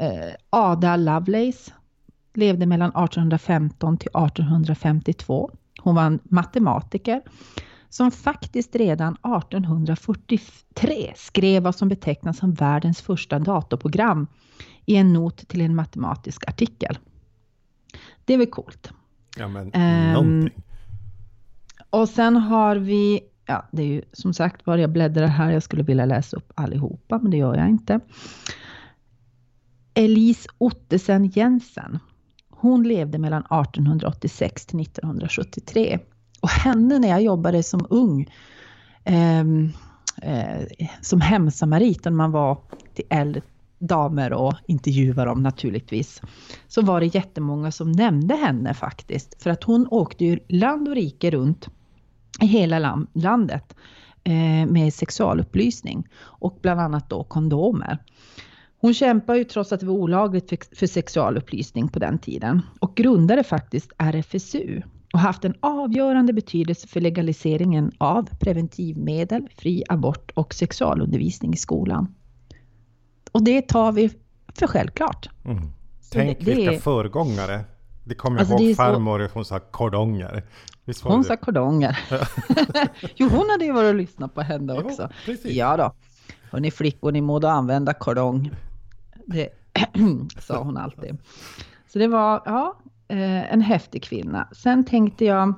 uh, 0.01 0.35
Ada 0.51 0.97
Lovelace 0.97 1.73
levde 2.35 2.67
mellan 2.67 2.91
1815 2.91 3.99
till 3.99 4.11
1852. 4.11 5.51
Hon 5.83 5.95
var 5.95 6.03
en 6.03 6.21
matematiker 6.25 7.23
som 7.95 8.11
faktiskt 8.11 8.77
redan 8.77 9.13
1843 9.15 11.13
skrev 11.17 11.63
vad 11.63 11.75
som 11.75 11.89
betecknas 11.89 12.39
som 12.39 12.53
världens 12.53 13.01
första 13.01 13.39
datorprogram 13.39 14.27
i 14.87 14.97
en 14.97 15.13
not 15.13 15.37
till 15.37 15.61
en 15.61 15.75
matematisk 15.75 16.49
artikel. 16.49 16.99
Det 18.25 18.35
är 18.35 18.39
väl 18.39 18.47
coolt. 18.47 18.93
Ja, 19.37 19.49
men 19.49 19.73
um. 20.17 20.51
Och 21.91 22.09
sen 22.09 22.37
har 22.37 22.77
vi, 22.77 23.21
ja 23.47 23.69
det 23.73 23.83
är 23.83 23.87
ju 23.87 24.03
som 24.13 24.35
sagt 24.35 24.67
var 24.67 24.79
jag 24.79 24.93
bläddrar 24.93 25.27
här, 25.27 25.51
jag 25.51 25.63
skulle 25.63 25.83
vilja 25.83 26.07
läsa 26.07 26.37
upp 26.37 26.53
allihopa, 26.55 27.19
men 27.19 27.31
det 27.31 27.37
gör 27.37 27.57
jag 27.57 27.69
inte. 27.69 28.01
Elise 29.95 30.49
Ottesen 30.59 31.27
Jensen. 31.27 31.99
Hon 32.51 32.83
levde 32.83 33.19
mellan 33.19 33.43
1886 33.43 34.67
till 34.67 34.81
1973. 34.81 35.99
Och 36.45 36.51
henne 36.51 36.99
när 36.99 37.09
jag 37.09 37.23
jobbade 37.23 37.63
som 37.63 37.87
ung, 37.91 38.31
eh, 39.05 39.41
eh, 40.23 40.67
som 41.01 41.21
hemsamarit, 41.21 42.05
när 42.05 42.13
man 42.13 42.33
var 42.33 42.59
till 42.95 43.05
äldre 43.11 43.43
damer 43.79 44.33
och 44.33 44.55
intervjuade 44.67 45.25
dem 45.31 45.43
naturligtvis, 45.43 46.23
så 46.69 46.83
var 46.83 47.01
det 47.01 47.07
jättemånga 47.07 47.73
som 47.73 47.93
nämnde 47.93 48.35
henne 48.35 48.75
faktiskt. 48.75 49.43
För 49.43 49.51
att 49.51 49.65
hon 49.65 49.89
åkte 49.91 50.25
ju 50.25 50.39
land 50.49 50.89
och 50.89 50.95
rike 50.95 51.31
runt 51.31 51.69
i 52.41 52.47
hela 52.47 53.07
landet 53.13 53.77
eh, 54.25 54.67
med 54.67 54.95
sexualupplysning 54.95 56.09
och 56.21 56.59
bland 56.63 56.81
annat 56.81 57.11
då 57.11 57.25
kondomer. 57.25 57.99
Hon 58.81 58.95
kämpade 58.95 59.39
ju 59.39 59.45
trots 59.45 59.73
att 59.73 59.81
det 59.81 59.87
var 59.87 59.95
olagligt 59.95 60.49
för, 60.49 60.77
för 60.77 60.87
sexualupplysning 60.87 61.89
på 61.89 61.99
den 61.99 62.19
tiden 62.19 62.63
och 62.81 62.97
grundade 62.97 63.45
faktiskt 63.45 63.93
RFSU 63.99 64.83
och 65.15 65.21
haft 65.21 65.45
en 65.45 65.55
avgörande 65.61 66.33
betydelse 66.33 66.89
för 66.89 67.01
legaliseringen 67.01 67.93
av 67.99 68.29
preventivmedel, 68.41 69.49
fri 69.57 69.85
abort 69.89 70.31
och 70.35 70.55
sexualundervisning 70.55 71.53
i 71.53 71.57
skolan. 71.57 72.15
Och 73.33 73.45
det 73.45 73.69
tar 73.69 73.93
vi 73.93 74.11
för 74.55 74.67
självklart. 74.67 75.29
Mm. 75.45 75.73
Tänk 76.13 76.39
det, 76.39 76.55
vilka 76.55 76.71
det 76.71 76.79
föregångare. 76.79 77.65
Det 78.05 78.15
kommer 78.15 78.37
jag 78.39 78.53
alltså 78.53 78.65
ihåg 78.65 78.77
farmor, 78.77 79.31
hon 79.35 79.45
sa 79.45 79.59
kordonger. 79.59 80.43
hon 81.03 81.23
det? 81.23 81.25
sa 81.25 81.37
kordonger. 81.37 81.99
jo, 83.17 83.29
hon 83.29 83.51
hade 83.51 83.65
ju 83.65 83.73
varit 83.73 83.89
och 83.89 83.95
lyssnat 83.95 84.35
på 84.35 84.43
henne 84.43 84.73
också. 84.73 85.11
Jo, 85.27 85.37
ja 85.45 85.77
då. 85.77 85.93
Hörni 86.51 86.71
flickor, 86.71 87.13
ni 87.13 87.21
må 87.21 87.39
då 87.39 87.49
använda 87.49 87.95
kordong. 87.95 88.51
Det 89.27 89.49
sa 90.41 90.63
hon 90.63 90.77
alltid. 90.77 91.19
Så 91.93 91.99
det 91.99 92.09
var, 92.09 92.43
ja, 92.45 92.79
eh, 93.09 93.53
en 93.53 93.61
häftig 93.61 94.03
kvinna. 94.03 94.49
Sen 94.53 94.85
tänkte 94.85 95.25
jag 95.25 95.55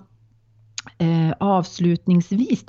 eh, 0.98 1.32
avslutningsvis 1.40 2.64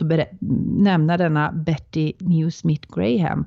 nämna 0.80 1.18
denna 1.18 1.52
Betty 1.52 2.14
Newsmith 2.20 2.88
Graham 2.96 3.46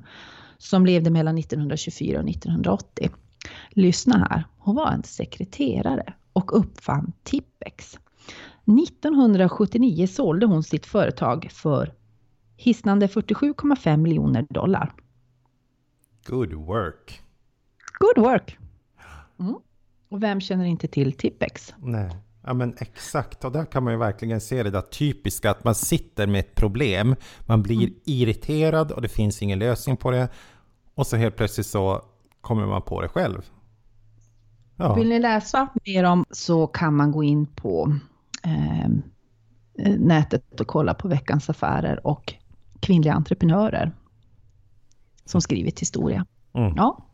som 0.57 0.85
levde 0.85 1.09
mellan 1.09 1.37
1924 1.37 2.19
och 2.19 2.29
1980. 2.29 3.09
Lyssna 3.69 4.27
här, 4.29 4.45
hon 4.57 4.75
var 4.75 4.91
en 4.91 5.03
sekreterare 5.03 6.13
och 6.33 6.59
uppfann 6.59 7.13
Tippex. 7.23 7.99
1979 8.65 10.07
sålde 10.07 10.45
hon 10.45 10.63
sitt 10.63 10.85
företag 10.85 11.47
för 11.51 11.93
hisnande 12.57 13.07
47,5 13.07 13.97
miljoner 13.97 14.45
dollar. 14.49 14.93
Good 16.25 16.53
work. 16.53 17.21
Good 17.99 18.25
work. 18.25 18.57
Mm. 19.39 19.55
Och 20.11 20.23
vem 20.23 20.41
känner 20.41 20.65
inte 20.65 20.87
till 20.87 21.13
Tippex? 21.13 21.73
Nej. 21.79 22.15
Ja 22.43 22.53
men 22.53 22.75
exakt, 22.79 23.45
och 23.45 23.51
där 23.51 23.65
kan 23.65 23.83
man 23.83 23.93
ju 23.93 23.99
verkligen 23.99 24.41
se 24.41 24.63
det 24.63 24.69
där 24.69 24.81
typiska 24.81 25.51
att 25.51 25.63
man 25.63 25.75
sitter 25.75 26.27
med 26.27 26.39
ett 26.39 26.55
problem, 26.55 27.15
man 27.45 27.63
blir 27.63 27.77
mm. 27.77 27.93
irriterad 28.05 28.91
och 28.91 29.01
det 29.01 29.07
finns 29.07 29.41
ingen 29.41 29.59
lösning 29.59 29.97
på 29.97 30.11
det 30.11 30.29
och 30.95 31.07
så 31.07 31.17
helt 31.17 31.35
plötsligt 31.35 31.67
så 31.67 32.01
kommer 32.41 32.65
man 32.65 32.81
på 32.81 33.01
det 33.01 33.07
själv. 33.07 33.41
Ja. 34.75 34.93
Vill 34.93 35.09
ni 35.09 35.19
läsa 35.19 35.67
mer 35.85 36.03
om 36.03 36.25
så 36.31 36.67
kan 36.67 36.95
man 36.95 37.11
gå 37.11 37.23
in 37.23 37.45
på 37.45 37.95
eh, 38.43 38.89
nätet 39.97 40.59
och 40.59 40.67
kolla 40.67 40.93
på 40.93 41.07
Veckans 41.07 41.49
Affärer 41.49 42.07
och 42.07 42.33
kvinnliga 42.79 43.13
entreprenörer 43.13 43.91
som 45.25 45.41
skrivit 45.41 45.79
historia. 45.79 46.25
Mm. 46.53 46.73
Ja. 46.75 47.10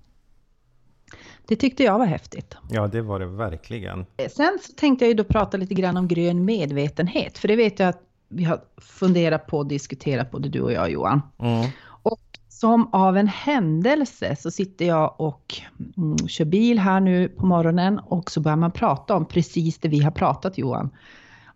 Det 1.48 1.56
tyckte 1.56 1.84
jag 1.84 2.00
var 2.00 2.06
häftigt. 2.06 2.56
Ja, 2.70 2.88
det 2.88 3.02
var 3.02 3.20
det 3.20 3.26
verkligen. 3.26 4.06
Sen 4.32 4.60
så 4.62 4.74
tänkte 4.74 5.06
jag 5.06 5.10
ju 5.10 5.16
då 5.16 5.24
prata 5.24 5.58
lite 5.58 5.74
grann 5.74 5.98
om 5.98 6.08
grön 6.08 6.46
medvetenhet, 6.46 7.38
för 7.38 7.48
det 7.48 7.56
vet 7.56 7.80
jag 7.80 7.90
att 7.90 8.02
vi 8.30 8.44
har 8.44 8.60
funderat 8.78 9.48
på 9.48 9.58
och 9.58 9.68
diskuterat 9.68 10.32
både 10.32 10.50
du 10.50 10.62
och 10.62 10.72
jag 10.72 10.92
Johan. 10.92 11.22
Mm. 11.40 11.70
Och 11.88 12.22
som 12.50 12.94
av 12.94 13.18
en 13.18 13.28
händelse 13.28 14.36
så 14.36 14.52
sitter 14.52 14.86
jag 14.86 15.22
och 15.22 15.62
mm, 15.98 16.18
kör 16.28 16.46
bil 16.46 16.80
här 16.80 17.00
nu 17.00 17.28
på 17.30 17.46
morgonen 17.46 18.00
och 18.00 18.32
så 18.32 18.40
börjar 18.40 18.56
man 18.56 18.72
prata 18.72 19.16
om 19.16 19.26
precis 19.26 19.78
det 19.78 19.88
vi 19.88 20.00
har 20.00 20.12
pratat 20.12 20.58
Johan. 20.58 20.90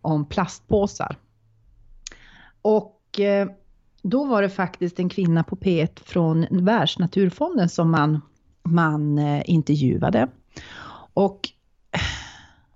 om 0.02 0.26
plastpåsar. 0.26 1.16
Och 2.62 3.20
eh, 3.20 3.48
då 4.02 4.26
var 4.26 4.42
det 4.42 4.50
faktiskt 4.50 5.00
en 5.00 5.10
kvinna 5.10 5.44
på 5.44 5.56
P1 5.56 6.04
från 6.04 6.48
Världsnaturfonden 6.52 7.70
som 7.70 7.92
man, 7.92 8.22
man 8.64 9.18
eh, 9.18 9.42
intervjuade. 9.46 10.28
Och 11.14 11.50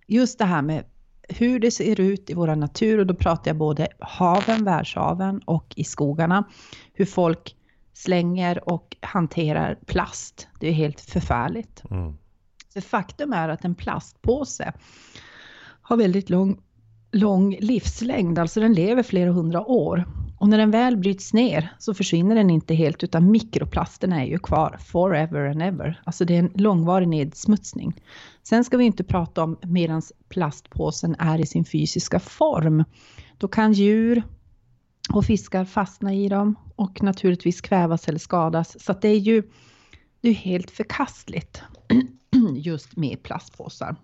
just 0.07 0.39
det 0.39 0.45
här 0.45 0.61
med 0.61 0.83
hur 1.29 1.59
det 1.59 1.71
ser 1.71 1.99
ut 1.99 2.29
i 2.29 2.33
vår 2.33 2.55
natur 2.55 2.99
och 2.99 3.07
då 3.07 3.13
pratar 3.13 3.49
jag 3.49 3.57
både 3.57 3.87
haven, 3.99 4.63
världshaven 4.63 5.41
och 5.45 5.73
i 5.75 5.83
skogarna. 5.83 6.43
Hur 6.93 7.05
folk 7.05 7.55
slänger 7.93 8.69
och 8.69 8.97
hanterar 9.01 9.79
plast. 9.85 10.47
Det 10.59 10.67
är 10.67 10.71
helt 10.71 11.01
förfärligt. 11.01 11.83
Mm. 11.89 12.17
För 12.73 12.81
faktum 12.81 13.33
är 13.33 13.49
att 13.49 13.65
en 13.65 13.75
plastpåse 13.75 14.73
har 15.81 15.97
väldigt 15.97 16.29
lång, 16.29 16.61
lång 17.11 17.57
livslängd, 17.59 18.39
alltså 18.39 18.59
den 18.59 18.73
lever 18.73 19.03
flera 19.03 19.31
hundra 19.31 19.65
år. 19.65 20.05
Och 20.37 20.49
när 20.49 20.57
den 20.57 20.71
väl 20.71 20.97
bryts 20.97 21.33
ner 21.33 21.73
så 21.79 21.93
försvinner 21.93 22.35
den 22.35 22.49
inte 22.49 22.73
helt 22.73 23.03
utan 23.03 23.31
mikroplasterna 23.31 24.21
är 24.21 24.25
ju 24.25 24.39
kvar 24.39 24.77
forever 24.85 25.49
and 25.49 25.61
ever. 25.61 26.01
Alltså 26.03 26.25
det 26.25 26.35
är 26.35 26.39
en 26.39 26.51
långvarig 26.55 27.07
nedsmutsning. 27.07 28.01
Sen 28.43 28.63
ska 28.63 28.77
vi 28.77 28.85
inte 28.85 29.03
prata 29.03 29.43
om 29.43 29.57
medan 29.61 30.01
plastpåsen 30.29 31.15
är 31.19 31.39
i 31.39 31.45
sin 31.45 31.65
fysiska 31.65 32.19
form. 32.19 32.83
Då 33.37 33.47
kan 33.47 33.73
djur 33.73 34.23
och 35.13 35.25
fiskar 35.25 35.65
fastna 35.65 36.13
i 36.13 36.29
dem 36.29 36.55
och 36.75 37.03
naturligtvis 37.03 37.61
kvävas 37.61 38.07
eller 38.07 38.19
skadas. 38.19 38.83
Så 38.83 38.93
det 38.93 39.09
är 39.09 39.19
ju 39.19 39.43
det 40.21 40.29
är 40.29 40.33
helt 40.33 40.71
förkastligt 40.71 41.61
just 42.55 42.95
med 42.95 43.23
plastpåsar. 43.23 43.95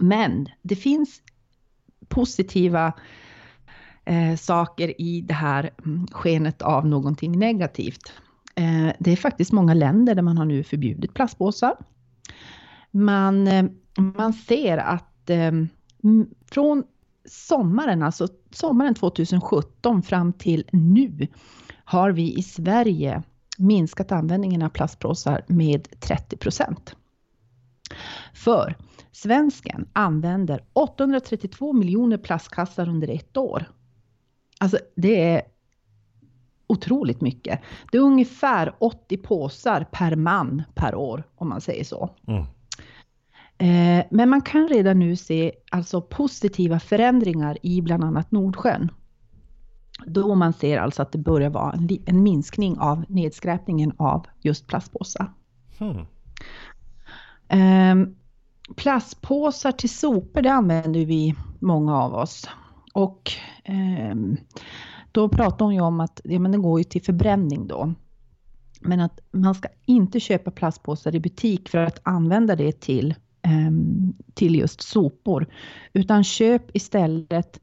Men 0.00 0.48
det 0.62 0.76
finns 0.76 1.22
positiva 2.08 2.92
eh, 4.04 4.36
saker 4.36 5.00
i 5.00 5.20
det 5.20 5.34
här 5.34 5.70
mm, 5.84 6.06
skenet 6.06 6.62
av 6.62 6.86
någonting 6.86 7.38
negativt. 7.38 8.12
Eh, 8.54 8.92
det 8.98 9.12
är 9.12 9.16
faktiskt 9.16 9.52
många 9.52 9.74
länder 9.74 10.14
där 10.14 10.22
man 10.22 10.38
har 10.38 10.44
nu 10.44 10.64
förbjudit 10.64 11.14
plastpåsar. 11.14 11.76
Man, 12.90 13.48
eh, 13.48 13.64
man 13.96 14.32
ser 14.32 14.78
att 14.78 15.30
eh, 15.30 15.52
från 16.50 16.84
sommaren, 17.24 18.02
alltså 18.02 18.28
sommaren 18.50 18.94
2017 18.94 20.02
fram 20.02 20.32
till 20.32 20.64
nu 20.72 21.28
har 21.84 22.10
vi 22.10 22.38
i 22.38 22.42
Sverige 22.42 23.22
minskat 23.58 24.12
användningen 24.12 24.62
av 24.62 24.68
plastpåsar 24.68 25.44
med 25.46 26.00
30 26.00 26.36
procent. 26.36 26.96
För 28.34 28.76
svensken 29.12 29.88
använder 29.92 30.64
832 30.72 31.72
miljoner 31.72 32.18
plastkassar 32.18 32.88
under 32.88 33.08
ett 33.08 33.36
år. 33.36 33.66
Alltså 34.60 34.78
det 34.96 35.22
är 35.22 35.42
otroligt 36.66 37.20
mycket. 37.20 37.60
Det 37.92 37.98
är 37.98 38.02
ungefär 38.02 38.74
80 38.78 39.16
påsar 39.16 39.86
per 39.92 40.16
man 40.16 40.62
per 40.74 40.94
år 40.94 41.22
om 41.36 41.48
man 41.48 41.60
säger 41.60 41.84
så. 41.84 42.10
Mm. 42.26 42.44
Eh, 43.58 44.04
men 44.10 44.28
man 44.28 44.40
kan 44.40 44.68
redan 44.68 44.98
nu 44.98 45.16
se 45.16 45.52
alltså 45.70 46.00
positiva 46.00 46.80
förändringar 46.80 47.58
i 47.62 47.82
bland 47.82 48.04
annat 48.04 48.30
Nordsjön. 48.30 48.90
Då 50.06 50.34
man 50.34 50.52
ser 50.52 50.78
alltså 50.78 51.02
att 51.02 51.12
det 51.12 51.18
börjar 51.18 51.50
vara 51.50 51.72
en, 51.72 51.88
en 52.06 52.22
minskning 52.22 52.78
av 52.78 53.04
nedskräpningen 53.08 53.92
av 53.96 54.26
just 54.40 54.66
plastpåsar. 54.66 55.32
Hmm. 55.78 56.06
Eh, 57.48 58.08
plastpåsar 58.76 59.72
till 59.72 59.90
sopor, 59.90 60.42
det 60.42 60.52
använder 60.52 61.06
vi 61.06 61.34
många 61.58 61.96
av 61.96 62.14
oss. 62.14 62.48
Och 62.92 63.32
eh, 63.64 64.14
då 65.12 65.28
pratar 65.28 65.64
hon 65.64 65.74
ju 65.74 65.80
om 65.80 66.00
att 66.00 66.20
ja, 66.24 66.38
men 66.38 66.52
det 66.52 66.58
går 66.58 66.80
ju 66.80 66.84
till 66.84 67.02
förbränning 67.02 67.66
då. 67.66 67.94
Men 68.80 69.00
att 69.00 69.20
man 69.30 69.54
ska 69.54 69.68
inte 69.86 70.20
köpa 70.20 70.50
plastpåsar 70.50 71.14
i 71.14 71.20
butik 71.20 71.68
för 71.68 71.78
att 71.78 72.00
använda 72.02 72.56
det 72.56 72.80
till, 72.80 73.14
eh, 73.42 73.70
till 74.34 74.54
just 74.54 74.82
sopor. 74.82 75.46
Utan 75.92 76.24
köp 76.24 76.76
istället 76.76 77.60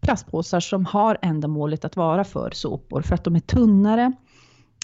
plastpåsar 0.00 0.60
som 0.60 0.86
har 0.86 1.18
ändamålet 1.22 1.84
att 1.84 1.96
vara 1.96 2.24
för 2.24 2.50
sopor 2.50 3.02
för 3.02 3.14
att 3.14 3.24
de 3.24 3.36
är 3.36 3.40
tunnare. 3.40 4.12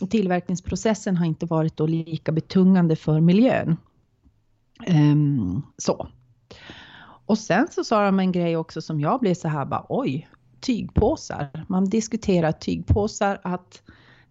Och 0.02 0.10
tillverkningsprocessen 0.10 1.16
har 1.16 1.26
inte 1.26 1.46
varit 1.46 1.76
då 1.76 1.86
lika 1.86 2.32
betungande 2.32 2.96
för 2.96 3.20
miljön. 3.20 3.76
Eh, 4.86 5.16
så. 5.78 6.08
Och 7.26 7.38
sen 7.38 7.68
så 7.70 7.84
sa 7.84 8.04
de 8.04 8.20
en 8.20 8.32
grej 8.32 8.56
också 8.56 8.82
som 8.82 9.00
jag 9.00 9.20
blev 9.20 9.34
så 9.34 9.48
här 9.48 9.64
bara 9.64 9.86
oj, 9.88 10.28
tygpåsar. 10.60 11.64
Man 11.68 11.84
diskuterar 11.84 12.52
tygpåsar 12.52 13.40
att 13.44 13.82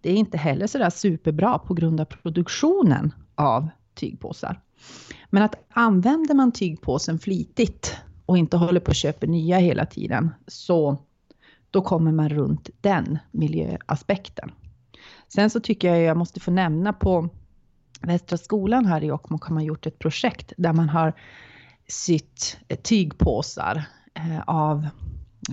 det 0.01 0.11
är 0.11 0.15
inte 0.15 0.37
heller 0.37 0.67
så 0.67 0.77
där 0.77 0.89
superbra 0.89 1.59
på 1.59 1.73
grund 1.73 2.01
av 2.01 2.05
produktionen 2.05 3.13
av 3.35 3.67
tygpåsar. 3.93 4.61
Men 5.29 5.43
att 5.43 5.55
använder 5.69 6.33
man 6.33 6.51
tygpåsen 6.51 7.19
flitigt 7.19 7.97
och 8.25 8.37
inte 8.37 8.57
håller 8.57 8.79
på 8.79 8.91
att 8.91 8.97
köpa 8.97 9.25
nya 9.25 9.57
hela 9.57 9.85
tiden 9.85 10.29
så 10.47 10.97
då 11.71 11.81
kommer 11.81 12.11
man 12.11 12.29
runt 12.29 12.69
den 12.81 13.19
miljöaspekten. 13.31 14.51
Sen 15.27 15.49
så 15.49 15.59
tycker 15.59 15.87
jag 15.87 16.01
jag 16.01 16.17
måste 16.17 16.39
få 16.39 16.51
nämna 16.51 16.93
på 16.93 17.29
Västra 18.01 18.37
skolan 18.37 18.85
här 18.85 19.03
i 19.03 19.05
Jokkmokk 19.05 19.43
har 19.43 19.53
man 19.53 19.63
gjort 19.63 19.85
ett 19.85 19.99
projekt 19.99 20.53
där 20.57 20.73
man 20.73 20.89
har 20.89 21.13
sytt 21.91 22.57
tygpåsar 22.83 23.83
eh, 24.13 24.41
av, 24.47 24.87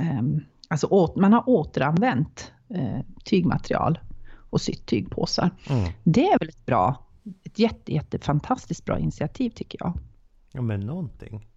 ehm, 0.00 0.40
alltså 0.68 1.12
man 1.16 1.32
har 1.32 1.48
återanvänt 1.48 2.52
eh, 2.68 3.00
tygmaterial 3.24 3.98
och 4.50 4.60
sytt 4.60 4.86
tygpåsar. 4.86 5.50
Mm. 5.70 5.92
Det 6.04 6.26
är 6.26 6.38
väl 6.38 6.48
ett 6.48 6.66
bra, 6.66 7.06
ett 7.44 7.58
jätte, 7.58 7.92
jätte 7.92 8.18
fantastiskt 8.18 8.84
bra 8.84 8.98
initiativ 8.98 9.50
tycker 9.50 9.78
jag. 9.82 9.92
Ja 10.52 10.62
men 10.62 10.80
någonting. 10.80 11.48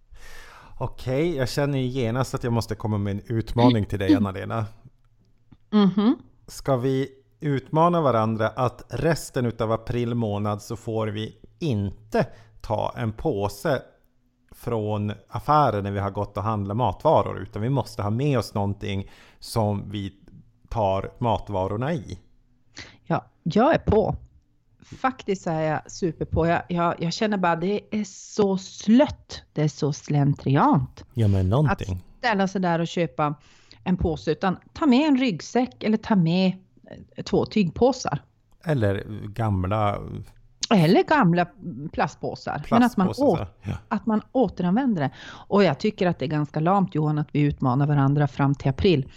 Okej, 0.78 1.28
okay, 1.28 1.38
jag 1.38 1.48
känner 1.48 1.78
ju 1.78 1.86
genast 1.86 2.34
att 2.34 2.44
jag 2.44 2.52
måste 2.52 2.74
komma 2.74 2.98
med 2.98 3.10
en 3.10 3.22
utmaning 3.26 3.84
till 3.84 3.98
dig 3.98 4.14
Anna-Lena. 4.14 4.66
Mm 5.72 5.88
-hmm. 5.88 6.14
Ska 6.46 6.76
vi 6.76 7.08
utmana 7.40 8.00
varandra 8.00 8.48
att 8.48 8.86
resten 8.88 9.46
utav 9.46 9.72
april 9.72 10.14
månad 10.14 10.62
så 10.62 10.76
får 10.76 11.06
vi 11.06 11.36
inte 11.58 12.26
ta 12.60 12.94
en 12.96 13.12
påse 13.12 13.82
från 14.62 15.12
affären 15.28 15.84
när 15.84 15.90
vi 15.90 16.00
har 16.00 16.10
gått 16.10 16.36
och 16.36 16.42
handlat 16.42 16.76
matvaror 16.76 17.42
utan 17.42 17.62
vi 17.62 17.68
måste 17.68 18.02
ha 18.02 18.10
med 18.10 18.38
oss 18.38 18.54
någonting 18.54 19.10
som 19.38 19.90
vi 19.90 20.12
tar 20.68 21.12
matvarorna 21.18 21.92
i. 21.92 22.18
Ja, 23.04 23.24
jag 23.42 23.74
är 23.74 23.78
på. 23.78 24.16
Faktiskt 24.82 25.46
är 25.46 25.60
jag 25.60 25.90
super 25.90 26.24
på. 26.24 26.46
Jag, 26.46 26.62
jag, 26.68 26.94
jag 26.98 27.12
känner 27.12 27.36
bara 27.36 27.56
det 27.56 27.80
är 27.90 28.04
så 28.04 28.58
slött. 28.58 29.42
Det 29.52 29.62
är 29.62 29.68
så 29.68 29.92
slentriant. 29.92 31.04
Ja 31.14 31.28
men 31.28 31.48
någonting. 31.48 31.96
Att 31.96 32.18
ställa 32.18 32.48
sig 32.48 32.60
där 32.60 32.78
och 32.78 32.88
köpa 32.88 33.34
en 33.84 33.96
påse 33.96 34.32
utan 34.32 34.56
ta 34.72 34.86
med 34.86 35.08
en 35.08 35.18
ryggsäck 35.18 35.84
eller 35.84 35.96
ta 35.96 36.16
med 36.16 36.52
eh, 37.16 37.24
två 37.24 37.46
tygpåsar. 37.46 38.18
Eller 38.64 39.04
gamla 39.26 39.98
eller 40.74 41.02
gamla 41.02 41.46
plastpåsar. 41.92 42.66
Men 42.70 42.82
att 42.82 42.96
man, 42.96 43.08
å, 43.18 43.38
ja. 43.62 43.72
att 43.88 44.06
man 44.06 44.22
återanvänder 44.32 45.02
det. 45.02 45.10
Och 45.48 45.64
jag 45.64 45.78
tycker 45.78 46.06
att 46.06 46.18
det 46.18 46.24
är 46.24 46.28
ganska 46.28 46.60
lamt 46.60 46.94
Johan 46.94 47.18
att 47.18 47.28
vi 47.32 47.40
utmanar 47.40 47.86
varandra 47.86 48.28
fram 48.28 48.54
till 48.54 48.70
april. 48.70 49.12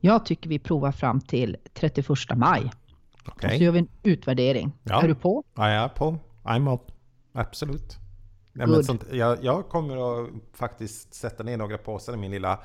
Jag 0.00 0.26
tycker 0.26 0.48
vi 0.48 0.58
provar 0.58 0.92
fram 0.92 1.20
till 1.20 1.56
31 1.74 2.08
maj. 2.36 2.72
Okay. 3.26 3.50
Och 3.50 3.56
så 3.56 3.64
gör 3.64 3.72
vi 3.72 3.78
en 3.78 3.88
utvärdering. 4.02 4.72
Ja. 4.82 5.02
Är 5.02 5.08
du 5.08 5.14
på? 5.14 5.44
Ja, 5.54 5.70
jag 5.70 5.84
är 5.84 5.88
på. 5.88 6.18
I'm 6.42 6.74
up. 6.74 6.92
Absolut. 7.32 7.98
Ja, 8.52 8.66
men 8.66 8.84
sånt, 8.84 9.04
jag, 9.12 9.44
jag 9.44 9.68
kommer 9.68 10.22
att 10.22 10.30
faktiskt 10.52 11.14
sätta 11.14 11.42
ner 11.42 11.56
några 11.56 11.78
påsar 11.78 12.14
i 12.14 12.16
min 12.16 12.30
lilla 12.30 12.60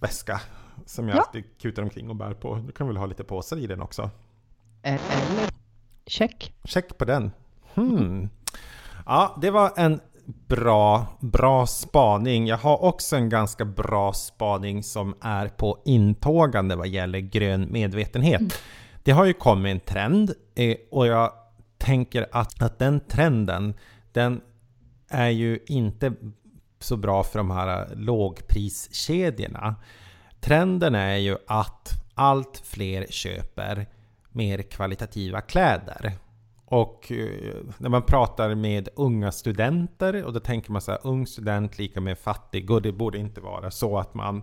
väska. 0.00 0.40
Som 0.86 1.08
jag 1.08 1.16
ja. 1.16 1.20
alltid 1.20 1.44
kutar 1.58 1.82
omkring 1.82 2.10
och 2.10 2.16
bär 2.16 2.34
på. 2.34 2.54
Du 2.54 2.72
kan 2.72 2.86
väl 2.86 2.96
ha 2.96 3.06
lite 3.06 3.24
påsar 3.24 3.56
i 3.56 3.66
den 3.66 3.82
också? 3.82 4.10
Eller 4.82 5.61
check. 6.06 6.52
Check 6.64 6.98
på 6.98 7.04
den. 7.04 7.30
Hmm. 7.74 8.28
Ja, 9.06 9.38
det 9.42 9.50
var 9.50 9.72
en 9.76 10.00
bra, 10.24 11.06
bra 11.20 11.66
spaning. 11.66 12.46
Jag 12.46 12.56
har 12.56 12.82
också 12.82 13.16
en 13.16 13.28
ganska 13.28 13.64
bra 13.64 14.12
spaning 14.12 14.82
som 14.82 15.14
är 15.20 15.48
på 15.48 15.78
intågande 15.84 16.76
vad 16.76 16.88
gäller 16.88 17.18
grön 17.18 17.72
medvetenhet. 17.72 18.40
Mm. 18.40 18.52
Det 19.02 19.12
har 19.12 19.24
ju 19.24 19.32
kommit 19.32 19.72
en 19.72 19.80
trend 19.80 20.34
eh, 20.54 20.76
och 20.90 21.06
jag 21.06 21.32
tänker 21.78 22.26
att, 22.32 22.62
att 22.62 22.78
den 22.78 23.00
trenden, 23.00 23.74
den 24.12 24.40
är 25.08 25.28
ju 25.28 25.58
inte 25.66 26.12
så 26.78 26.96
bra 26.96 27.22
för 27.22 27.38
de 27.38 27.50
här 27.50 27.94
lågpriskedjorna. 27.94 29.74
Trenden 30.40 30.94
är 30.94 31.16
ju 31.16 31.36
att 31.46 31.88
allt 32.14 32.62
fler 32.64 33.06
köper 33.10 33.86
mer 34.32 34.62
kvalitativa 34.62 35.40
kläder. 35.40 36.12
Och 36.64 37.12
eh, 37.12 37.54
när 37.78 37.88
man 37.88 38.02
pratar 38.02 38.54
med 38.54 38.88
unga 38.96 39.32
studenter 39.32 40.24
och 40.24 40.32
då 40.32 40.40
tänker 40.40 40.72
man 40.72 40.82
så 40.82 40.90
här, 40.90 41.00
ung 41.04 41.26
student 41.26 41.78
lika 41.78 42.00
med 42.00 42.18
fattig 42.18 42.70
och 42.70 42.82
det 42.82 42.92
borde 42.92 43.18
inte 43.18 43.40
vara 43.40 43.70
så 43.70 43.98
att 43.98 44.14
man 44.14 44.42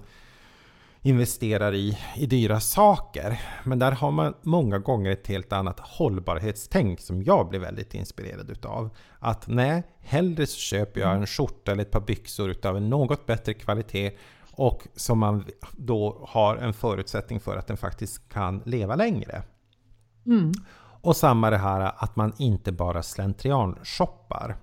investerar 1.01 1.73
i, 1.73 1.97
i 2.15 2.25
dyra 2.25 2.59
saker. 2.59 3.41
Men 3.63 3.79
där 3.79 3.91
har 3.91 4.11
man 4.11 4.33
många 4.41 4.79
gånger 4.79 5.11
ett 5.11 5.27
helt 5.27 5.53
annat 5.53 5.79
hållbarhetstänk 5.79 6.99
som 6.99 7.23
jag 7.23 7.49
blir 7.49 7.59
väldigt 7.59 7.93
inspirerad 7.93 8.49
utav. 8.49 8.89
Att 9.19 9.47
nej, 9.47 9.83
hellre 9.99 10.47
så 10.47 10.57
köper 10.57 11.01
jag 11.01 11.15
en 11.15 11.27
skjorta 11.27 11.71
eller 11.71 11.81
ett 11.81 11.91
par 11.91 12.01
byxor 12.01 12.49
utav 12.49 12.77
en 12.77 12.89
något 12.89 13.25
bättre 13.25 13.53
kvalitet 13.53 14.11
och 14.51 14.87
som 14.95 15.19
man 15.19 15.45
då 15.71 16.25
har 16.27 16.57
en 16.57 16.73
förutsättning 16.73 17.39
för 17.39 17.57
att 17.57 17.67
den 17.67 17.77
faktiskt 17.77 18.29
kan 18.29 18.61
leva 18.65 18.95
längre. 18.95 19.43
Mm. 20.25 20.51
Och 21.01 21.15
samma 21.15 21.49
det 21.49 21.57
här 21.57 21.91
att 21.97 22.15
man 22.15 22.33
inte 22.37 22.71
bara 22.71 23.03
slentrian 23.03 23.77
shoppar. 23.83 24.57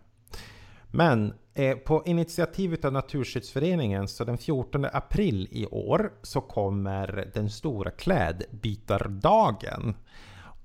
Men 0.86 1.34
eh, 1.54 1.76
på 1.76 2.02
initiativ 2.06 2.80
av 2.84 2.92
Naturskyddsföreningen 2.92 4.08
så 4.08 4.24
den 4.24 4.38
14 4.38 4.84
april 4.84 5.48
i 5.50 5.66
år 5.66 6.12
så 6.22 6.40
kommer 6.40 7.30
den 7.34 7.50
stora 7.50 7.90
klädbytardagen. 7.90 9.96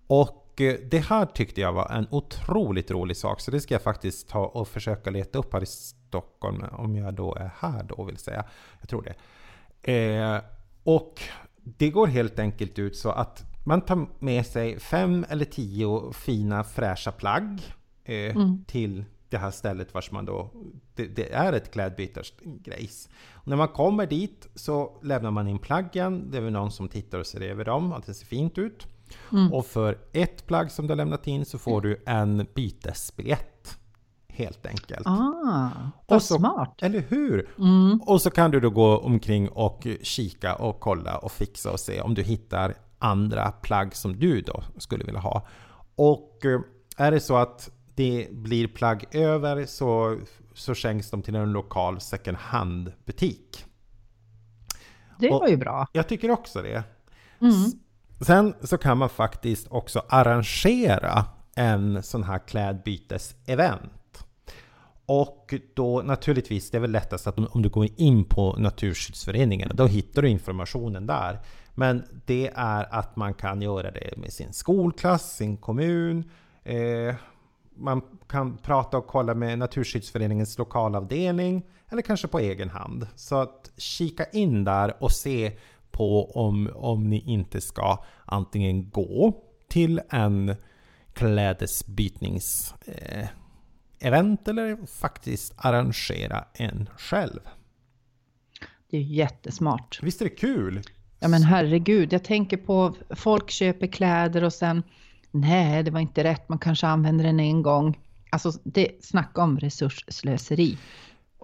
Och 0.07 0.61
eh, 0.61 0.75
det 0.91 0.99
här 0.99 1.25
tyckte 1.25 1.61
jag 1.61 1.73
var 1.73 1.89
en 1.89 2.07
otroligt 2.11 2.91
rolig 2.91 3.17
sak 3.17 3.41
så 3.41 3.51
det 3.51 3.59
ska 3.59 3.73
jag 3.73 3.81
faktiskt 3.81 4.29
ta 4.29 4.45
och 4.45 4.67
försöka 4.67 5.09
leta 5.09 5.39
upp 5.39 5.53
här 5.53 5.63
i 5.63 5.65
Stockholm 5.65 6.65
om 6.71 6.95
jag 6.95 7.13
då 7.13 7.35
är 7.35 7.51
här 7.59 7.83
då 7.83 8.03
vill 8.03 8.17
säga. 8.17 8.45
Jag 8.79 8.89
tror 8.89 9.01
det. 9.01 9.15
Eh, 9.93 10.41
och 10.83 11.21
det 11.63 11.89
går 11.89 12.07
helt 12.07 12.39
enkelt 12.39 12.79
ut 12.79 12.97
så 12.97 13.09
att 13.09 13.50
man 13.63 13.81
tar 13.81 14.07
med 14.19 14.45
sig 14.45 14.79
fem 14.79 15.25
eller 15.29 15.45
tio 15.45 16.11
fina 16.13 16.63
fräscha 16.63 17.11
plagg 17.11 17.61
eh, 18.03 18.35
mm. 18.35 18.63
till 18.67 19.05
det 19.29 19.37
här 19.37 19.51
stället 19.51 19.93
vars 19.93 20.11
man 20.11 20.25
då... 20.25 20.49
Det, 20.95 21.07
det 21.07 21.33
är 21.33 21.53
ett 21.53 21.71
klädbytarsgrejs. 21.71 23.09
När 23.43 23.55
man 23.55 23.67
kommer 23.67 24.05
dit 24.05 24.47
så 24.55 24.99
lämnar 25.03 25.31
man 25.31 25.47
in 25.47 25.59
plaggen. 25.59 26.31
Det 26.31 26.37
är 26.37 26.41
väl 26.41 26.53
någon 26.53 26.71
som 26.71 26.89
tittar 26.89 27.19
och 27.19 27.27
ser 27.27 27.41
över 27.41 27.65
dem, 27.65 27.93
att 27.93 28.05
det 28.05 28.13
ser 28.13 28.25
fint 28.25 28.57
ut. 28.57 28.87
Mm. 29.31 29.53
Och 29.53 29.65
för 29.65 29.97
ett 30.13 30.47
plagg 30.47 30.71
som 30.71 30.87
du 30.87 30.91
har 30.91 30.95
lämnat 30.95 31.27
in 31.27 31.45
så 31.45 31.57
får 31.57 31.81
du 31.81 32.03
en 32.05 32.47
bytesbiljett. 32.55 33.77
Helt 34.27 34.65
enkelt. 34.65 35.07
Ah, 35.07 35.69
vad 36.07 36.15
och 36.15 36.23
så, 36.23 36.37
smart! 36.37 36.75
Eller 36.81 36.99
hur? 36.99 37.49
Mm. 37.57 38.01
Och 38.01 38.21
så 38.21 38.31
kan 38.31 38.51
du 38.51 38.59
då 38.59 38.69
gå 38.69 38.97
omkring 38.97 39.49
och 39.49 39.87
kika 40.01 40.55
och 40.55 40.79
kolla 40.79 41.17
och 41.17 41.31
fixa 41.31 41.71
och 41.71 41.79
se 41.79 42.01
om 42.01 42.13
du 42.13 42.23
hittar 42.23 42.75
andra 43.01 43.51
plagg 43.51 43.95
som 43.95 44.19
du 44.19 44.41
då 44.41 44.63
skulle 44.77 45.03
vilja 45.03 45.19
ha. 45.19 45.47
Och 45.95 46.45
eh, 46.45 46.59
är 46.97 47.11
det 47.11 47.19
så 47.19 47.37
att 47.37 47.69
det 47.95 48.27
blir 48.31 48.67
plagg 48.67 49.05
över 49.11 49.65
så, 49.65 50.17
så 50.53 50.75
skänks 50.75 51.09
de 51.09 51.21
till 51.21 51.35
en 51.35 51.51
lokal 51.51 52.01
second 52.01 52.37
hand-butik. 52.37 53.65
Det 55.19 55.29
var 55.29 55.47
ju 55.47 55.57
bra. 55.57 55.87
Jag 55.93 56.07
tycker 56.07 56.31
också 56.31 56.61
det. 56.61 56.83
Mm. 57.41 57.71
Sen 58.21 58.53
så 58.61 58.77
kan 58.77 58.97
man 58.97 59.09
faktiskt 59.09 59.67
också 59.69 60.03
arrangera 60.09 61.25
en 61.55 62.03
sån 62.03 62.23
här 62.23 62.39
klädbytes-event. 62.39 64.25
Och 65.05 65.53
då 65.73 66.01
naturligtvis, 66.01 66.71
det 66.71 66.77
är 66.77 66.81
väl 66.81 66.91
lättast 66.91 67.27
att 67.27 67.39
om, 67.39 67.61
du 67.61 67.69
går 67.69 67.87
in 67.97 68.25
på 68.25 68.55
Naturskyddsföreningen, 68.57 69.71
då 69.73 69.85
hittar 69.85 70.21
du 70.21 70.29
informationen 70.29 71.07
där. 71.07 71.39
Men 71.81 72.03
det 72.25 72.51
är 72.55 72.93
att 72.93 73.15
man 73.15 73.33
kan 73.33 73.61
göra 73.61 73.91
det 73.91 74.17
med 74.17 74.33
sin 74.33 74.53
skolklass, 74.53 75.35
sin 75.35 75.57
kommun, 75.57 76.29
eh, 76.63 77.15
man 77.75 78.01
kan 78.27 78.57
prata 78.57 78.97
och 78.97 79.07
kolla 79.07 79.33
med 79.33 79.59
Naturskyddsföreningens 79.59 80.57
lokalavdelning 80.57 81.63
eller 81.89 82.01
kanske 82.01 82.27
på 82.27 82.39
egen 82.39 82.69
hand. 82.69 83.07
Så 83.15 83.35
att 83.35 83.71
kika 83.77 84.25
in 84.25 84.63
där 84.63 85.03
och 85.03 85.11
se 85.11 85.57
på 85.91 86.31
om, 86.31 86.69
om 86.75 87.09
ni 87.09 87.19
inte 87.19 87.61
ska 87.61 88.03
antingen 88.25 88.89
gå 88.89 89.43
till 89.67 90.01
en 90.09 90.55
klädesbytnings 91.13 92.75
eh, 92.85 93.27
eller 93.99 94.85
faktiskt 94.85 95.53
arrangera 95.57 96.45
en 96.53 96.89
själv. 96.97 97.39
Det 98.89 98.97
är 98.97 99.01
jättesmart. 99.01 99.99
Visst 100.01 100.21
är 100.21 100.25
det 100.25 100.35
kul? 100.35 100.81
Ja 101.23 101.27
men 101.27 101.43
herregud, 101.43 102.13
jag 102.13 102.23
tänker 102.23 102.57
på 102.57 102.95
folk 103.09 103.49
köper 103.49 103.87
kläder 103.87 104.43
och 104.43 104.53
sen 104.53 104.83
nej, 105.31 105.83
det 105.83 105.91
var 105.91 105.99
inte 105.99 106.23
rätt, 106.23 106.49
man 106.49 106.59
kanske 106.59 106.87
använder 106.87 107.25
den 107.25 107.39
en 107.39 107.61
gång. 107.61 107.99
Alltså, 108.29 108.51
det, 108.63 109.05
snacka 109.05 109.41
om 109.41 109.59
resursslöseri. 109.59 110.77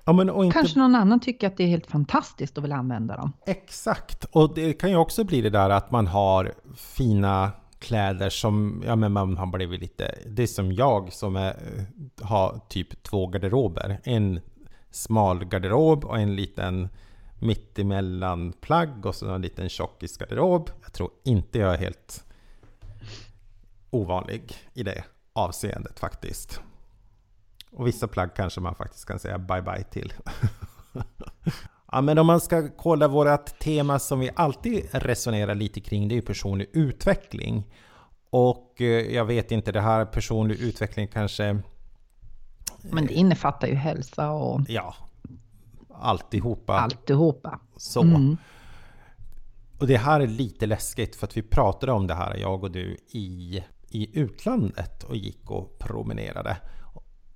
Ja, 0.05 0.21
inte... 0.21 0.53
Kanske 0.53 0.79
någon 0.79 0.95
annan 0.95 1.19
tycker 1.19 1.47
att 1.47 1.57
det 1.57 1.63
är 1.63 1.67
helt 1.67 1.87
fantastiskt 1.87 2.57
och 2.57 2.63
vill 2.63 2.71
använda 2.71 3.17
dem. 3.17 3.33
Exakt, 3.45 4.25
och 4.31 4.55
det 4.55 4.73
kan 4.73 4.89
ju 4.89 4.95
också 4.95 5.23
bli 5.23 5.41
det 5.41 5.49
där 5.49 5.69
att 5.69 5.91
man 5.91 6.07
har 6.07 6.53
fina 6.75 7.51
kläder 7.79 8.29
som, 8.29 8.83
ja 8.85 8.95
men 8.95 9.11
man 9.11 9.37
har 9.37 9.47
blivit 9.47 9.81
lite, 9.81 10.15
det 10.25 10.43
är 10.43 10.47
som 10.47 10.71
jag 10.71 11.13
som 11.13 11.35
är, 11.35 11.55
har 12.21 12.59
typ 12.69 13.03
två 13.03 13.27
garderober. 13.27 14.01
En 14.03 14.39
smal 14.91 15.45
garderob 15.45 16.05
och 16.05 16.19
en 16.19 16.35
liten 16.35 16.89
mittemellan 17.39 18.53
plagg 18.53 19.05
och 19.05 19.15
så 19.15 19.29
en 19.29 19.41
liten 19.41 19.69
tjockisgarderob. 19.69 20.69
Jag 20.83 20.93
tror 20.93 21.09
inte 21.23 21.59
jag 21.59 21.73
är 21.73 21.77
helt 21.77 22.23
ovanlig 23.89 24.55
i 24.73 24.83
det 24.83 25.03
avseendet 25.33 25.99
faktiskt. 25.99 26.61
Och 27.71 27.87
vissa 27.87 28.07
plagg 28.07 28.35
kanske 28.35 28.61
man 28.61 28.75
faktiskt 28.75 29.05
kan 29.05 29.19
säga 29.19 29.37
bye 29.37 29.61
bye 29.61 29.83
till. 29.83 30.13
ja, 31.91 32.01
men 32.01 32.17
om 32.17 32.27
man 32.27 32.41
ska 32.41 32.69
kolla 32.77 33.07
vårt 33.07 33.59
tema 33.59 33.99
som 33.99 34.19
vi 34.19 34.29
alltid 34.35 34.87
resonerar 34.91 35.55
lite 35.55 35.79
kring, 35.79 36.07
det 36.07 36.13
är 36.13 36.17
ju 36.17 36.21
personlig 36.21 36.69
utveckling. 36.73 37.73
Och 38.29 38.81
eh, 38.81 39.15
jag 39.15 39.25
vet 39.25 39.51
inte, 39.51 39.71
det 39.71 39.81
här 39.81 40.05
personlig 40.05 40.59
utveckling 40.59 41.07
kanske... 41.07 41.59
Men 42.81 43.05
det 43.05 43.13
innefattar 43.13 43.67
ju 43.67 43.75
hälsa 43.75 44.31
och... 44.31 44.61
Ja, 44.67 44.95
alltihopa. 46.01 46.79
Alltihopa. 46.79 47.59
Så. 47.77 48.01
Mm. 48.01 48.37
Och 49.79 49.87
det 49.87 49.97
här 49.97 50.19
är 50.19 50.27
lite 50.27 50.65
läskigt 50.65 51.15
för 51.15 51.27
att 51.27 51.37
vi 51.37 51.41
pratade 51.41 51.91
om 51.91 52.07
det 52.07 52.13
här, 52.13 52.35
jag 52.35 52.63
och 52.63 52.71
du, 52.71 52.97
i 53.11 53.63
i 53.89 54.19
utlandet 54.19 55.03
och 55.03 55.15
gick 55.15 55.51
och 55.51 55.79
promenerade 55.79 56.57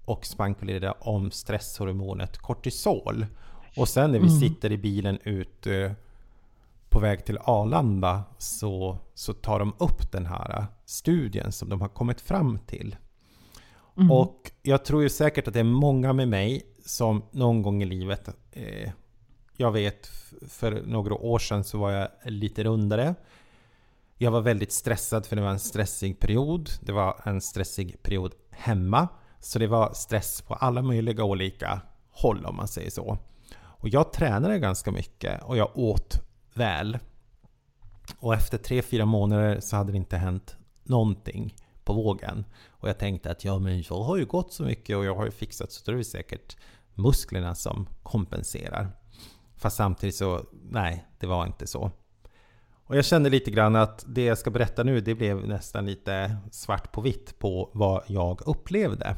och 0.06 0.26
spankulerade 0.26 0.93
om 1.00 1.32
stresshormonet 1.32 2.38
kortisol. 2.38 3.26
Och 3.78 3.88
sen 3.88 4.12
när 4.12 4.19
vi 4.19 4.28
mm. 4.28 4.39
sitter 4.39 4.71
i 4.71 4.78
bilen 4.78 5.19
ut 5.24 5.67
eh, 5.67 5.91
på 6.89 7.00
väg 7.00 7.26
till 7.26 7.38
Arlanda 7.41 8.24
så, 8.38 8.97
så 9.13 9.34
tar 9.34 9.60
de 9.60 9.74
upp 9.78 10.12
den 10.12 10.26
här 10.26 10.65
studien 10.86 11.52
som 11.52 11.69
de 11.69 11.82
har 11.82 11.89
kommit 11.89 12.21
fram 12.21 12.60
till. 12.60 12.95
Mm. 13.97 14.12
Och 14.12 14.52
jag 14.62 14.86
tror 14.86 15.04
ju 15.04 15.10
säkert 15.10 15.47
att 15.47 15.54
det 15.54 15.60
är 15.60 15.63
många 15.63 16.13
med 16.13 16.28
mig 16.28 16.71
som 16.86 17.24
någon 17.32 17.62
gång 17.62 17.84
i 17.84 17.86
livet 17.86 18.30
eh, 18.52 18.91
jag 19.58 19.72
vet 19.72 20.08
för 20.48 20.84
några 20.86 21.13
år 21.13 21.39
sedan 21.39 21.63
så 21.63 21.78
var 21.78 21.91
jag 21.91 22.08
lite 22.26 22.63
rundare. 22.63 23.15
Jag 24.17 24.32
var 24.32 24.41
väldigt 24.41 24.72
stressad 24.72 25.26
för 25.26 25.36
det 25.36 25.41
var 25.41 25.50
en 25.50 25.60
stressig 25.60 26.20
period. 26.20 26.70
Det 26.82 26.91
var 26.91 27.22
en 27.24 27.41
stressig 27.41 28.04
period 28.04 28.34
hemma. 28.52 29.08
Så 29.39 29.60
det 29.60 29.67
var 29.67 29.94
stress 29.94 30.41
på 30.41 30.54
alla 30.54 30.82
möjliga 30.82 31.24
olika 31.24 31.82
håll 32.12 32.46
om 32.46 32.56
man 32.56 32.67
säger 32.67 32.89
så. 32.89 33.17
Och 33.56 33.89
jag 33.89 34.13
tränade 34.13 34.60
ganska 34.60 34.91
mycket 34.91 35.44
och 35.44 35.58
jag 35.58 35.78
åt 35.78 36.22
väl. 36.54 36.98
Och 38.20 38.34
efter 38.34 38.58
tre 38.58 38.82
fyra 38.82 39.06
månader 39.06 39.60
så 39.60 39.76
hade 39.76 39.91
det 39.91 39.98
inte 39.98 40.17
hänt 40.17 40.56
någonting 40.84 41.56
på 41.84 41.94
vågen. 41.94 42.46
Och 42.70 42.89
jag 42.89 43.00
tänkte 43.00 43.32
att 43.32 43.46
ja 43.46 43.60
men 43.60 43.84
jag 43.89 44.02
har 44.02 44.17
ju 44.17 44.26
gått 44.26 44.54
så 44.54 44.63
mycket 44.63 44.98
och 44.98 45.06
jag 45.06 45.15
har 45.15 45.26
ju 45.26 45.32
fixat 45.32 45.72
så 45.72 45.82
då 45.86 45.91
är 45.91 45.98
det 45.98 46.04
säkert 46.04 46.58
musklerna 46.94 47.56
som 47.56 47.88
kompenserar. 48.04 48.91
Fast 49.56 49.78
samtidigt 49.78 50.15
så, 50.15 50.46
nej, 50.70 51.06
det 51.20 51.28
var 51.28 51.46
inte 51.46 51.67
så. 51.67 51.91
Och 52.91 52.98
jag 52.98 53.06
kände 53.06 53.30
lite 53.30 53.52
grann 53.52 53.76
att 53.76 54.06
det 54.08 54.24
jag 54.24 54.38
ska 54.38 54.50
berätta 54.50 54.84
nu, 54.84 55.02
det 55.02 55.15
blev 55.15 55.48
nästan 55.48 55.86
lite 55.86 56.38
svart 56.52 56.91
på 56.91 57.02
vitt 57.02 57.39
på 57.39 57.70
vad 57.74 58.04
jag 58.08 58.41
upplevde. 58.48 59.15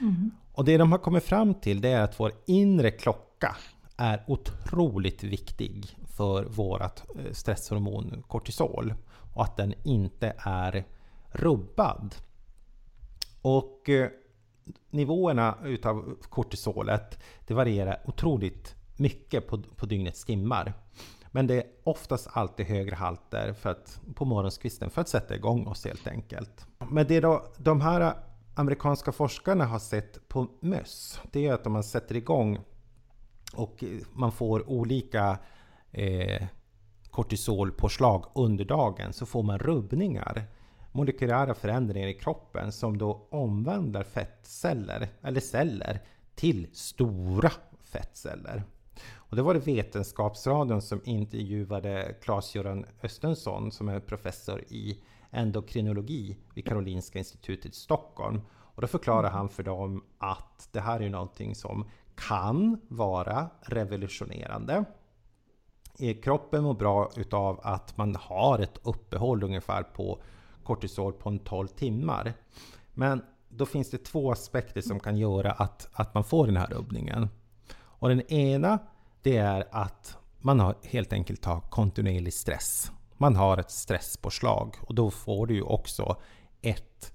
Mm. 0.00 0.30
Och 0.52 0.64
det 0.64 0.76
de 0.76 0.92
har 0.92 0.98
kommit 0.98 1.24
fram 1.24 1.54
till 1.54 1.80
det 1.80 1.88
är 1.88 2.00
att 2.00 2.20
vår 2.20 2.32
inre 2.46 2.90
klocka 2.90 3.56
är 3.96 4.24
otroligt 4.26 5.22
viktig 5.22 5.96
för 6.16 6.44
vårt 6.44 7.02
eh, 7.18 7.32
stresshormon 7.32 8.22
kortisol. 8.28 8.94
Och 9.34 9.42
att 9.42 9.56
den 9.56 9.74
inte 9.84 10.34
är 10.38 10.84
rubbad. 11.32 12.14
Och 13.42 13.88
eh, 13.88 14.10
nivåerna 14.90 15.58
utav 15.64 16.16
kortisolet 16.22 17.18
det 17.46 17.54
varierar 17.54 18.00
otroligt 18.04 18.74
mycket 18.96 19.48
på, 19.48 19.62
på 19.62 19.86
dygnets 19.86 20.24
timmar. 20.24 20.74
Men 21.30 21.46
det 21.46 21.54
är 21.54 21.64
oftast 21.84 22.28
alltid 22.32 22.66
högre 22.66 22.94
halter 22.94 23.52
för 23.52 23.70
att, 23.70 24.00
på 24.14 24.24
morgonskvisten 24.24 24.90
för 24.90 25.00
att 25.00 25.08
sätta 25.08 25.34
igång 25.34 25.66
oss 25.66 25.84
helt 25.84 26.06
enkelt. 26.06 26.66
Men 26.90 27.06
det 27.06 27.20
då, 27.20 27.44
de 27.56 27.80
här 27.80 28.14
amerikanska 28.54 29.12
forskarna 29.12 29.64
har 29.64 29.78
sett 29.78 30.28
på 30.28 30.48
möss, 30.60 31.20
det 31.32 31.46
är 31.46 31.52
att 31.52 31.66
om 31.66 31.72
man 31.72 31.84
sätter 31.84 32.16
igång 32.16 32.60
och 33.54 33.84
eh, 33.84 33.88
man 34.12 34.32
får 34.32 34.70
olika 34.70 35.38
eh, 35.90 36.46
kortisolpåslag 37.10 38.24
under 38.34 38.64
dagen 38.64 39.12
så 39.12 39.26
får 39.26 39.42
man 39.42 39.58
rubbningar, 39.58 40.44
molekylära 40.92 41.54
förändringar 41.54 42.08
i 42.08 42.14
kroppen 42.14 42.72
som 42.72 42.98
då 42.98 43.28
omvandlar 43.30 44.02
fettceller, 44.02 45.08
eller 45.22 45.40
celler, 45.40 46.00
till 46.34 46.68
stora 46.72 47.52
fettceller. 47.82 48.64
Och 49.14 49.36
det 49.36 49.42
var 49.42 49.54
det 49.54 49.60
Vetenskapsradion 49.60 50.82
som 50.82 51.00
intervjuade 51.04 52.14
Claes-Göran 52.22 52.86
Östensson 53.02 53.72
som 53.72 53.88
är 53.88 54.00
professor 54.00 54.60
i 54.68 55.02
endokrinologi 55.30 56.36
vid 56.54 56.66
Karolinska 56.66 57.18
institutet 57.18 57.72
i 57.72 57.76
Stockholm. 57.76 58.40
Och 58.50 58.82
då 58.82 58.88
förklarar 58.88 59.30
han 59.30 59.48
för 59.48 59.62
dem 59.62 60.04
att 60.18 60.68
det 60.72 60.80
här 60.80 61.00
är 61.00 61.10
någonting 61.10 61.54
som 61.54 61.88
kan 62.14 62.80
vara 62.88 63.50
revolutionerande. 63.60 64.84
Eh, 65.98 66.16
kroppen 66.20 66.62
mår 66.62 66.74
bra 66.74 67.10
utav 67.16 67.60
att 67.62 67.96
man 67.96 68.16
har 68.20 68.58
ett 68.58 68.78
uppehåll 68.82 69.44
ungefär 69.44 69.82
på 69.82 70.22
kortisol 70.64 71.12
på 71.12 71.28
en 71.28 71.38
12 71.38 71.68
timmar. 71.68 72.34
Men 72.94 73.22
då 73.48 73.66
finns 73.66 73.90
det 73.90 74.04
två 74.04 74.32
aspekter 74.32 74.80
som 74.80 75.00
kan 75.00 75.16
göra 75.16 75.52
att, 75.52 75.88
att 75.92 76.14
man 76.14 76.24
får 76.24 76.46
den 76.46 76.56
här 76.56 76.66
rubbningen. 76.66 77.28
Och 77.74 78.08
den 78.08 78.20
ena 78.20 78.78
det 79.22 79.36
är 79.36 79.64
att 79.70 80.16
man 80.38 80.60
har 80.60 80.74
helt 80.82 81.12
enkelt 81.12 81.44
har 81.44 81.60
kontinuerlig 81.60 82.34
stress. 82.34 82.92
Man 83.16 83.36
har 83.36 83.58
ett 83.58 83.70
stresspåslag 83.70 84.76
och 84.80 84.94
då 84.94 85.10
får 85.10 85.46
du 85.46 85.54
ju 85.54 85.62
också 85.62 86.16
ett, 86.62 87.14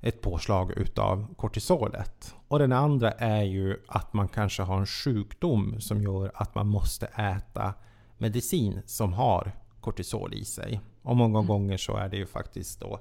ett 0.00 0.20
påslag 0.20 0.72
utav 0.72 1.34
kortisolet. 1.36 2.34
Och 2.48 2.58
den 2.58 2.72
andra 2.72 3.12
är 3.12 3.42
ju 3.42 3.76
att 3.88 4.12
man 4.12 4.28
kanske 4.28 4.62
har 4.62 4.78
en 4.78 4.86
sjukdom 4.86 5.80
som 5.80 6.02
gör 6.02 6.32
att 6.34 6.54
man 6.54 6.68
måste 6.68 7.06
äta 7.06 7.74
medicin 8.18 8.82
som 8.86 9.12
har 9.12 9.52
kortisol 9.80 10.34
i 10.34 10.44
sig. 10.44 10.80
Och 11.02 11.16
många 11.16 11.38
mm. 11.38 11.48
gånger 11.48 11.76
så 11.76 11.96
är 11.96 12.08
det 12.08 12.16
ju 12.16 12.26
faktiskt 12.26 12.80
då 12.80 13.00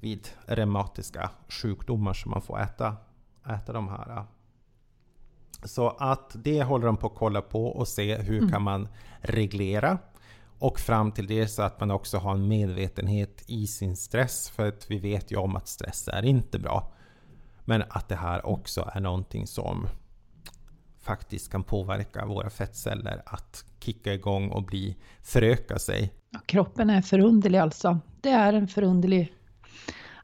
vid 0.00 0.28
reumatiska 0.46 1.30
sjukdomar 1.48 2.12
som 2.12 2.30
man 2.30 2.42
får 2.42 2.60
äta, 2.60 2.96
äta 3.46 3.72
de 3.72 3.88
här 3.88 4.24
så 5.64 5.88
att 5.88 6.30
det 6.34 6.62
håller 6.62 6.86
de 6.86 6.96
på 6.96 7.06
att 7.06 7.14
kolla 7.14 7.42
på 7.42 7.66
och 7.66 7.88
se 7.88 8.16
hur 8.16 8.38
mm. 8.38 8.50
kan 8.50 8.62
man 8.62 8.88
reglera. 9.20 9.98
Och 10.58 10.80
fram 10.80 11.12
till 11.12 11.26
det 11.26 11.48
så 11.48 11.62
att 11.62 11.80
man 11.80 11.90
också 11.90 12.18
har 12.18 12.34
en 12.34 12.48
medvetenhet 12.48 13.42
i 13.46 13.66
sin 13.66 13.96
stress. 13.96 14.50
För 14.50 14.68
att 14.68 14.90
vi 14.90 14.98
vet 14.98 15.32
ju 15.32 15.36
om 15.36 15.56
att 15.56 15.68
stress 15.68 16.08
är 16.08 16.24
inte 16.24 16.58
bra. 16.58 16.92
Men 17.64 17.84
att 17.88 18.08
det 18.08 18.16
här 18.16 18.46
också 18.46 18.90
är 18.94 19.00
någonting 19.00 19.46
som 19.46 19.86
faktiskt 21.00 21.52
kan 21.52 21.62
påverka 21.62 22.26
våra 22.26 22.50
fettceller 22.50 23.22
att 23.26 23.64
kicka 23.82 24.14
igång 24.14 24.48
och 24.48 24.62
bli, 24.62 24.96
föröka 25.22 25.78
sig. 25.78 26.12
kroppen 26.46 26.90
är 26.90 27.02
förunderlig 27.02 27.58
alltså. 27.58 27.98
Det 28.20 28.30
är 28.30 28.52
en 28.52 28.68
förunderlig 28.68 29.32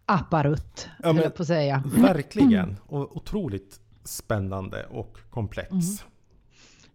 apparutt, 0.07 0.89
ja, 1.03 1.13
men, 1.13 1.31
på 1.31 1.43
att 1.43 1.47
säga. 1.47 1.83
Verkligen, 1.97 2.77
och 2.87 3.17
otroligt 3.17 3.81
spännande 4.05 4.87
och 4.87 5.19
komplex. 5.31 5.71
Mm. 5.71 5.83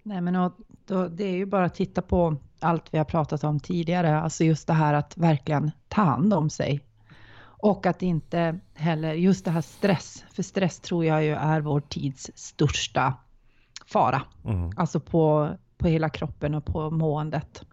Nej, 0.04 0.22
men 0.22 0.36
och, 0.36 0.54
då, 0.86 1.08
det 1.08 1.24
är 1.24 1.36
ju 1.36 1.46
bara 1.46 1.66
att 1.66 1.76
titta 1.76 2.02
på 2.02 2.38
allt 2.60 2.94
vi 2.94 2.98
har 2.98 3.06
pratat 3.06 3.44
om 3.44 3.60
tidigare, 3.60 4.20
alltså 4.20 4.44
just 4.44 4.68
det 4.68 4.74
här 4.74 4.94
att 4.94 5.18
verkligen 5.18 5.72
ta 5.88 6.02
hand 6.02 6.34
om 6.34 6.50
sig. 6.50 6.82
Och 7.64 7.86
att 7.86 8.02
inte 8.02 8.60
heller, 8.74 9.14
just 9.14 9.46
det 9.46 9.52
här 9.52 9.62
stress, 9.62 10.26
för 10.34 10.44
stress 10.44 10.80
tror 10.80 11.06
jag 11.06 11.24
ju 11.24 11.32
är 11.32 11.62
vår 11.62 11.80
tids 11.80 12.32
största 12.36 13.14
fara. 13.86 14.22
Mm. 14.46 14.72
Alltså 14.76 15.00
på, 15.00 15.50
på 15.84 15.90
hela 15.90 16.10
kroppen 16.10 16.56
och 16.56 16.66
på 16.66 16.92
måendet. 16.92 17.66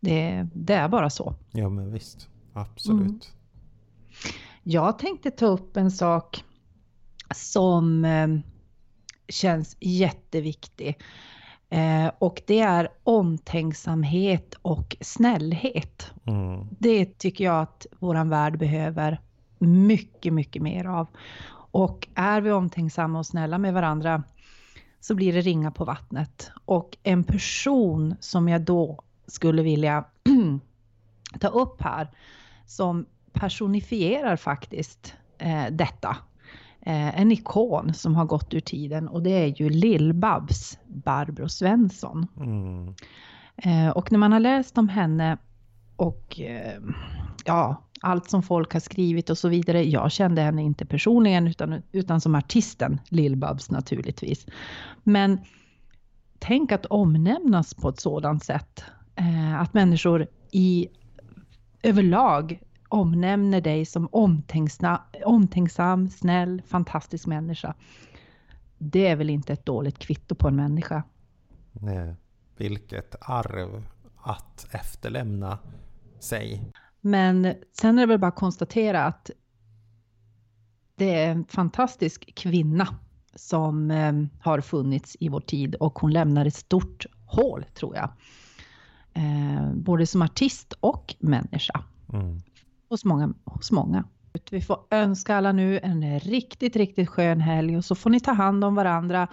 Det, 0.00 0.46
det 0.54 0.74
är 0.74 0.88
bara 0.88 1.10
så. 1.10 1.34
Ja 1.50 1.68
men 1.68 1.92
visst, 1.92 2.28
absolut. 2.52 3.00
Mm. 3.00 3.20
Jag 4.62 4.98
tänkte 4.98 5.30
ta 5.30 5.46
upp 5.46 5.76
en 5.76 5.90
sak 5.90 6.44
som 7.34 8.04
eh, 8.04 8.28
känns 9.28 9.76
jätteviktig. 9.80 10.98
Eh, 11.70 12.10
och 12.18 12.42
det 12.46 12.60
är 12.60 12.88
omtänksamhet 13.04 14.54
och 14.62 14.96
snällhet. 15.00 16.12
Mm. 16.24 16.66
Det 16.78 17.18
tycker 17.18 17.44
jag 17.44 17.62
att 17.62 17.86
vår 17.98 18.24
värld 18.24 18.58
behöver 18.58 19.20
mycket, 19.58 20.32
mycket 20.32 20.62
mer 20.62 20.84
av. 20.84 21.06
Och 21.72 22.08
är 22.14 22.40
vi 22.40 22.52
omtänksamma 22.52 23.18
och 23.18 23.26
snälla 23.26 23.58
med 23.58 23.74
varandra 23.74 24.22
så 25.00 25.14
blir 25.14 25.32
det 25.32 25.40
ringa 25.40 25.70
på 25.70 25.84
vattnet. 25.84 26.50
Och 26.64 26.96
en 27.02 27.24
person 27.24 28.14
som 28.20 28.48
jag 28.48 28.60
då 28.60 29.00
skulle 29.26 29.62
vilja 29.62 30.04
ta 31.40 31.48
upp 31.48 31.82
här, 31.82 32.08
som 32.66 33.06
personifierar 33.32 34.36
faktiskt 34.36 35.14
eh, 35.38 35.66
detta, 35.70 36.16
eh, 36.80 37.20
en 37.20 37.32
ikon 37.32 37.94
som 37.94 38.14
har 38.14 38.24
gått 38.24 38.54
ur 38.54 38.60
tiden 38.60 39.08
och 39.08 39.22
det 39.22 39.30
är 39.30 39.46
ju 39.46 39.68
Lill-Babs, 39.68 40.78
Barbro 40.86 41.48
Svensson. 41.48 42.26
Mm. 42.36 42.94
Eh, 43.56 43.88
och 43.88 44.12
när 44.12 44.18
man 44.18 44.32
har 44.32 44.40
läst 44.40 44.78
om 44.78 44.88
henne 44.88 45.38
och 45.96 46.40
eh, 46.40 46.80
ja, 47.44 47.82
allt 48.00 48.30
som 48.30 48.42
folk 48.42 48.72
har 48.72 48.80
skrivit 48.80 49.30
och 49.30 49.38
så 49.38 49.48
vidare. 49.48 49.84
Jag 49.84 50.12
kände 50.12 50.42
henne 50.42 50.62
inte 50.62 50.86
personligen 50.86 51.48
utan, 51.48 51.82
utan 51.92 52.20
som 52.20 52.34
artisten 52.34 53.00
Lill-Babs 53.08 53.72
naturligtvis. 53.72 54.46
Men 55.02 55.38
tänk 56.38 56.72
att 56.72 56.86
omnämnas 56.86 57.74
på 57.74 57.88
ett 57.88 58.00
sådant 58.00 58.44
sätt. 58.44 58.84
Eh, 59.16 59.60
att 59.60 59.74
människor 59.74 60.26
i 60.50 60.88
överlag 61.82 62.60
omnämner 62.88 63.60
dig 63.60 63.86
som 63.86 64.08
omtänksam, 65.24 66.10
snäll, 66.10 66.62
fantastisk 66.66 67.26
människa. 67.26 67.74
Det 68.78 69.06
är 69.06 69.16
väl 69.16 69.30
inte 69.30 69.52
ett 69.52 69.66
dåligt 69.66 69.98
kvitto 69.98 70.34
på 70.34 70.48
en 70.48 70.56
människa? 70.56 71.02
Nej, 71.72 72.14
vilket 72.56 73.16
arv 73.20 73.84
att 74.16 74.66
efterlämna 74.70 75.58
sig. 76.20 76.72
Men 77.00 77.54
sen 77.72 77.98
är 77.98 78.02
det 78.02 78.06
väl 78.06 78.18
bara 78.18 78.28
att 78.28 78.36
konstatera 78.36 79.04
att 79.04 79.30
det 80.94 81.14
är 81.14 81.30
en 81.30 81.44
fantastisk 81.44 82.34
kvinna 82.34 82.88
som 83.34 83.90
eh, 83.90 84.12
har 84.40 84.60
funnits 84.60 85.16
i 85.20 85.28
vår 85.28 85.40
tid 85.40 85.74
och 85.74 85.98
hon 85.98 86.12
lämnar 86.12 86.46
ett 86.46 86.54
stort 86.54 87.06
hål 87.26 87.64
tror 87.74 87.96
jag. 87.96 88.10
Eh, 89.14 89.72
både 89.74 90.06
som 90.06 90.22
artist 90.22 90.72
och 90.80 91.14
människa. 91.18 91.84
Mm 92.12 92.40
hos 92.90 93.04
många, 93.04 93.34
hos 93.44 93.70
många. 93.70 94.04
Vi 94.50 94.60
får 94.60 94.78
önska 94.90 95.36
alla 95.36 95.52
nu 95.52 95.78
en 95.78 96.20
riktigt, 96.20 96.76
riktigt 96.76 97.08
skön 97.08 97.40
helg 97.40 97.76
och 97.76 97.84
så 97.84 97.94
får 97.94 98.10
ni 98.10 98.20
ta 98.20 98.32
hand 98.32 98.64
om 98.64 98.74
varandra. 98.74 99.28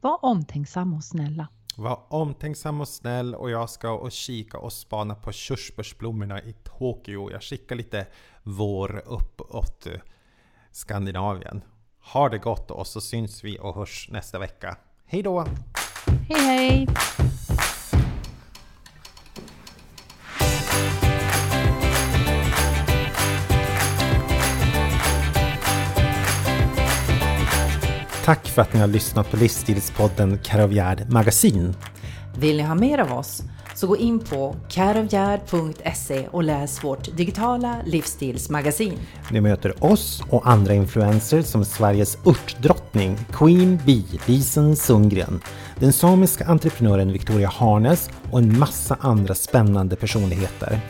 Var 0.00 0.24
omtänksamma 0.24 0.96
och 0.96 1.04
snälla. 1.04 1.48
Var 1.80 2.00
omtänksam 2.08 2.80
och 2.80 2.88
snäll 2.88 3.34
och 3.34 3.50
jag 3.50 3.70
ska 3.70 3.90
och 3.90 4.12
kika 4.12 4.58
och 4.58 4.72
spana 4.72 5.14
på 5.14 5.32
körsbärsblommorna 5.32 6.42
i 6.42 6.52
Tokyo. 6.52 7.30
Jag 7.30 7.42
skickar 7.42 7.76
lite 7.76 8.06
vår 8.42 9.02
uppåt 9.06 9.86
eh, 9.86 9.92
Skandinavien. 10.70 11.62
Ha 12.12 12.28
det 12.28 12.38
gott 12.38 12.70
och 12.70 12.86
så 12.86 13.00
syns 13.00 13.44
vi 13.44 13.58
och 13.58 13.74
hörs 13.74 14.08
nästa 14.12 14.38
vecka. 14.38 14.76
Hej 15.04 15.22
då! 15.22 15.44
Hej 16.28 16.40
hej! 16.40 16.88
Tack 28.28 28.48
för 28.48 28.62
att 28.62 28.72
ni 28.72 28.80
har 28.80 28.86
lyssnat 28.86 29.30
på 29.30 29.36
livsstilspodden 29.36 30.38
Karavjärd 30.42 31.12
Magasin. 31.12 31.74
Vill 32.38 32.56
ni 32.56 32.62
ha 32.62 32.74
mer 32.74 32.98
av 32.98 33.12
oss? 33.12 33.42
Så 33.74 33.86
gå 33.86 33.96
in 33.96 34.20
på 34.20 34.56
karavjärd.se 34.68 36.28
och 36.30 36.42
läs 36.42 36.84
vårt 36.84 37.16
digitala 37.16 37.76
livsstilsmagasin. 37.86 38.98
Ni 39.30 39.40
möter 39.40 39.84
oss 39.84 40.22
och 40.30 40.48
andra 40.48 40.74
influencers 40.74 41.46
som 41.46 41.64
Sveriges 41.64 42.18
örtdrottning 42.26 43.18
Queen 43.32 43.78
Bee 43.86 44.20
Lisen 44.26 44.76
Sundgren, 44.76 45.40
den 45.78 45.92
samiska 45.92 46.44
entreprenören 46.44 47.12
Victoria 47.12 47.48
Harnes 47.48 48.10
och 48.30 48.38
en 48.38 48.58
massa 48.58 48.96
andra 49.00 49.34
spännande 49.34 49.96
personligheter. 49.96 50.80